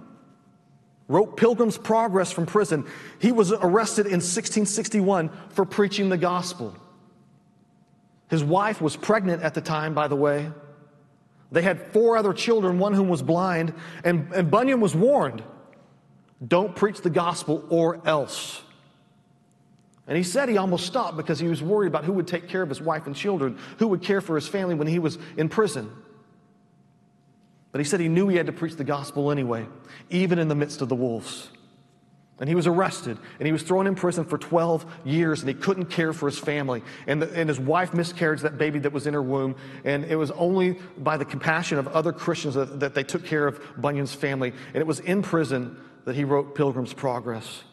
wrote 1.12 1.38
Pilgrim's 1.38 1.78
Progress 1.78 2.32
from 2.32 2.46
prison. 2.46 2.86
He 3.20 3.32
was 3.32 3.52
arrested 3.52 4.06
in 4.06 4.22
1661 4.22 5.30
for 5.50 5.66
preaching 5.66 6.10
the 6.10 6.18
gospel. 6.18 6.76
His 8.30 8.44
wife 8.44 8.82
was 8.82 8.96
pregnant 8.96 9.44
at 9.44 9.54
the 9.54 9.62
time, 9.62 9.94
by 9.94 10.08
the 10.08 10.16
way. 10.16 10.50
They 11.52 11.62
had 11.62 11.92
four 11.92 12.16
other 12.16 12.34
children, 12.34 12.80
one 12.80 12.94
whom 12.94 13.10
was 13.10 13.22
blind, 13.22 13.74
and, 14.06 14.32
and 14.34 14.50
Bunyan 14.50 14.80
was 14.80 14.96
warned 14.96 15.44
don't 16.46 16.76
preach 16.76 17.02
the 17.02 17.10
gospel 17.10 17.64
or 17.70 18.02
else. 18.08 18.64
And 20.08 20.18
he 20.18 20.24
said 20.24 20.50
he 20.50 20.58
almost 20.58 20.88
stopped 20.88 21.16
because 21.16 21.40
he 21.40 21.48
was 21.48 21.62
worried 21.62 21.88
about 21.88 22.04
who 22.04 22.14
would 22.14 22.28
take 22.28 22.50
care 22.50 22.64
of 22.64 22.70
his 22.70 22.82
wife 22.82 23.06
and 23.06 23.16
children, 23.16 23.60
who 23.78 23.88
would 23.90 24.02
care 24.02 24.22
for 24.22 24.36
his 24.36 24.48
family 24.48 24.74
when 24.74 24.88
he 24.88 24.98
was 24.98 25.20
in 25.38 25.50
prison. 25.50 25.92
But 27.72 27.80
he 27.80 27.86
said 27.86 28.00
he 28.00 28.10
knew 28.10 28.28
he 28.28 28.36
had 28.36 28.48
to 28.48 28.52
preach 28.52 28.76
the 28.76 28.84
gospel 28.84 29.32
anyway, 29.32 29.66
even 30.10 30.40
in 30.40 30.48
the 30.48 30.56
midst 30.56 30.82
of 30.82 30.90
the 30.90 30.96
wolves. 30.96 31.50
And 32.40 32.50
he 32.50 32.56
was 32.56 32.66
arrested 32.66 33.20
and 33.40 33.46
he 33.46 33.52
was 33.52 33.62
thrown 33.62 33.86
in 33.86 33.94
prison 33.94 34.26
for 34.26 34.38
12 34.40 34.86
years 35.06 35.42
and 35.42 35.48
he 35.48 35.54
couldn't 35.54 35.86
care 35.86 36.12
for 36.12 36.28
his 36.28 36.40
family. 36.40 36.82
And, 37.06 37.22
the, 37.22 37.32
and 37.40 37.48
his 37.48 37.60
wife 37.60 37.94
miscarried 37.94 38.40
that 38.40 38.58
baby 38.58 38.80
that 38.80 38.92
was 38.92 39.06
in 39.06 39.14
her 39.14 39.22
womb. 39.22 39.56
And 39.86 40.06
it 40.06 40.16
was 40.16 40.32
only 40.32 40.80
by 40.98 41.18
the 41.18 41.26
compassion 41.26 41.78
of 41.78 41.88
other 41.90 42.12
Christians 42.12 42.56
that, 42.56 42.80
that 42.80 42.96
they 42.96 43.04
took 43.04 43.26
care 43.26 43.46
of 43.46 43.62
Bunyan's 43.80 44.16
family. 44.16 44.54
And 44.74 44.78
it 44.78 44.88
was 44.88 45.00
in 45.02 45.22
prison 45.22 45.78
that 46.06 46.16
he 46.16 46.24
wrote 46.24 46.56
Pilgrim's 46.56 46.94
Progress. 46.94 47.64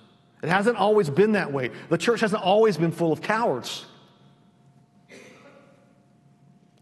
It 0.42 0.50
hasn't 0.50 0.76
always 0.76 1.08
been 1.08 1.32
that 1.32 1.50
way. 1.50 1.70
The 1.88 1.98
church 1.98 2.20
hasn't 2.20 2.42
always 2.42 2.76
been 2.76 2.92
full 2.92 3.10
of 3.10 3.22
cowards. 3.22 3.86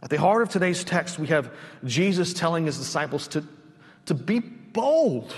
At 0.06 0.10
the 0.10 0.20
heart 0.20 0.42
of 0.42 0.50
today's 0.50 0.84
text, 0.84 1.18
we 1.18 1.26
have 1.26 1.52
Jesus 1.84 2.32
telling 2.32 2.66
his 2.66 2.78
disciples 2.78 3.26
to, 3.26 3.42
to 4.04 4.14
be 4.14 4.38
bold, 4.38 5.34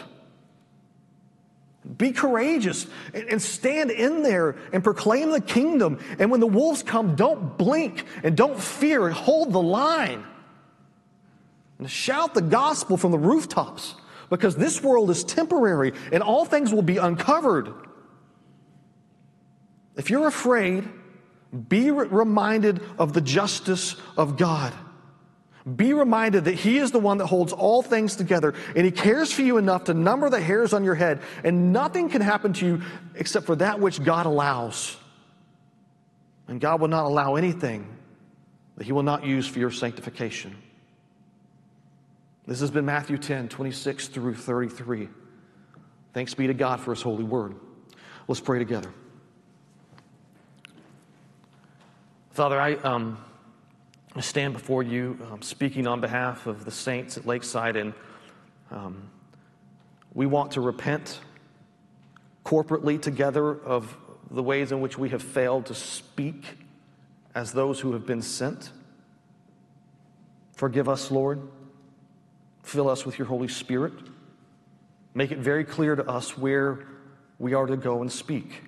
be 1.97 2.13
courageous, 2.13 2.87
and, 3.15 3.25
and 3.31 3.41
stand 3.41 3.91
in 3.91 4.23
there 4.23 4.57
and 4.75 4.85
proclaim 4.85 5.31
the 5.31 5.41
kingdom. 5.41 5.99
And 6.19 6.31
when 6.31 6.41
the 6.41 6.47
wolves 6.47 6.83
come, 6.83 7.17
don't 7.17 7.57
blink 7.57 8.05
and 8.23 8.37
don't 8.37 8.61
fear 8.61 9.07
and 9.07 9.17
hold 9.17 9.55
the 9.55 9.63
line. 9.63 10.23
And 11.79 11.91
shout 11.91 12.35
the 12.35 12.43
gospel 12.43 12.99
from 12.99 13.11
the 13.11 13.19
rooftops 13.19 13.95
because 14.29 14.55
this 14.55 14.83
world 14.83 15.09
is 15.09 15.25
temporary 15.25 15.95
and 16.13 16.23
all 16.23 16.45
things 16.45 16.75
will 16.75 16.83
be 16.83 16.99
uncovered. 16.99 17.73
If 19.97 20.11
you're 20.11 20.27
afraid, 20.27 20.87
be 21.69 21.91
reminded 21.91 22.83
of 22.99 23.13
the 23.13 23.21
justice 23.21 23.97
of 24.17 24.37
God. 24.37 24.73
Be 25.77 25.93
reminded 25.93 26.45
that 26.45 26.55
He 26.55 26.79
is 26.79 26.93
the 26.93 26.99
one 26.99 27.19
that 27.19 27.27
holds 27.27 27.53
all 27.53 27.83
things 27.83 28.17
together 28.17 28.55
and 28.75 28.85
He 28.85 28.91
cares 28.91 29.33
for 29.33 29.43
you 29.43 29.59
enough 29.59 29.85
to 29.85 29.95
number 29.95 30.31
the 30.31 30.41
hairs 30.41 30.73
on 30.73 30.85
your 30.85 30.95
head, 30.95 31.21
and 31.45 31.73
nothing 31.73 32.09
can 32.09 32.23
happen 32.23 32.53
to 32.55 32.67
you 32.67 32.83
except 33.15 33.47
for 33.47 33.57
that 33.57 33.81
which 33.81 34.03
God 34.03 34.27
allows. 34.27 34.97
And 36.47 36.61
God 36.61 36.81
will 36.81 36.89
not 36.89 37.05
allow 37.05 37.37
anything 37.37 37.87
that 38.77 38.85
He 38.85 38.93
will 38.93 39.03
not 39.03 39.25
use 39.25 39.47
for 39.47 39.59
your 39.59 39.71
sanctification. 39.71 40.57
This 42.47 42.61
has 42.61 42.71
been 42.71 42.87
Matthew 42.87 43.19
10, 43.19 43.51
26 43.51 44.09
through 44.09 44.37
33. 44.37 45.09
Thanks 46.15 46.33
be 46.33 46.47
to 46.47 46.55
God 46.55 46.81
for 46.81 46.95
His 46.95 47.03
holy 47.03 47.25
word. 47.25 47.57
Let's 48.27 48.41
pray 48.41 48.59
together. 48.59 48.91
Father, 52.39 52.61
I, 52.61 52.75
um, 52.75 53.19
stand 54.21 54.53
before 54.53 54.85
you 54.85 55.19
um, 55.29 55.43
speaking 55.43 55.89
on 55.89 56.01
behalf 56.01 56.47
of 56.47 56.65
the 56.65 56.71
saints 56.71 57.19
at 57.19 57.27
Lakeside, 57.27 57.75
and 57.75 57.93
um, 58.71 59.11
we 60.15 60.25
want 60.25 60.53
to 60.53 60.61
repent 60.61 61.19
corporately 62.45 63.03
together 63.03 63.61
of 63.61 63.97
the 64.31 64.41
ways 64.41 64.71
in 64.71 64.81
which 64.81 64.97
we 64.97 65.09
have 65.09 65.21
failed 65.21 65.67
to 65.67 65.75
speak 65.75 66.45
as 67.35 67.51
those 67.51 67.81
who 67.81 67.93
have 67.95 68.07
been 68.07 68.23
sent. 68.23 68.71
Forgive 70.55 70.89
us, 70.89 71.11
Lord. 71.11 71.43
Fill 72.63 72.89
us 72.89 73.05
with 73.05 73.19
your 73.19 73.27
Holy 73.27 73.49
Spirit. 73.49 73.95
Make 75.13 75.33
it 75.33 75.39
very 75.39 75.65
clear 75.65 75.97
to 75.97 76.09
us 76.09 76.39
where 76.39 76.87
we 77.41 77.55
are 77.55 77.67
to 77.67 77.77
go 77.77 78.01
and 78.01 78.13
speak. 78.13 78.68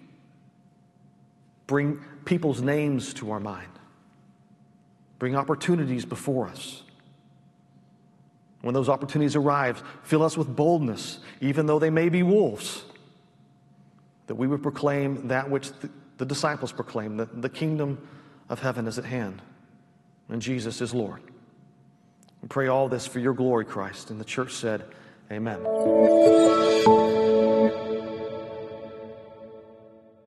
Bring 1.70 2.02
people's 2.24 2.61
names 2.61 3.14
to 3.14 3.30
our 3.30 3.38
mind, 3.38 3.70
bring 5.20 5.37
opportunities 5.37 6.04
before 6.04 6.48
us. 6.48 6.83
When 8.62 8.74
those 8.74 8.88
opportunities 8.88 9.37
arrive, 9.37 9.80
fill 10.02 10.24
us 10.24 10.37
with 10.37 10.48
boldness, 10.56 11.20
even 11.40 11.66
though 11.66 11.78
they 11.78 11.88
may 11.88 12.09
be 12.09 12.24
wolves, 12.24 12.83
that 14.26 14.35
we 14.35 14.48
would 14.48 14.64
proclaim 14.64 15.28
that 15.28 15.48
which 15.48 15.70
the, 15.78 15.88
the 16.18 16.26
disciples 16.26 16.72
proclaimed 16.72 17.20
that 17.20 17.40
the 17.40 17.48
kingdom 17.48 18.04
of 18.48 18.59
heaven 18.59 18.88
is 18.88 18.98
at 18.98 19.04
hand, 19.04 19.40
and 20.28 20.42
Jesus 20.42 20.80
is 20.80 20.92
Lord. 20.92 21.22
We 22.42 22.48
pray 22.48 22.66
all 22.66 22.88
this 22.88 23.06
for 23.06 23.20
your 23.20 23.35
glory, 23.35 23.64
Christ. 23.64 24.11
And 24.11 24.18
the 24.18 24.24
church 24.24 24.54
said, 24.54 24.87
Amen. 25.30 25.61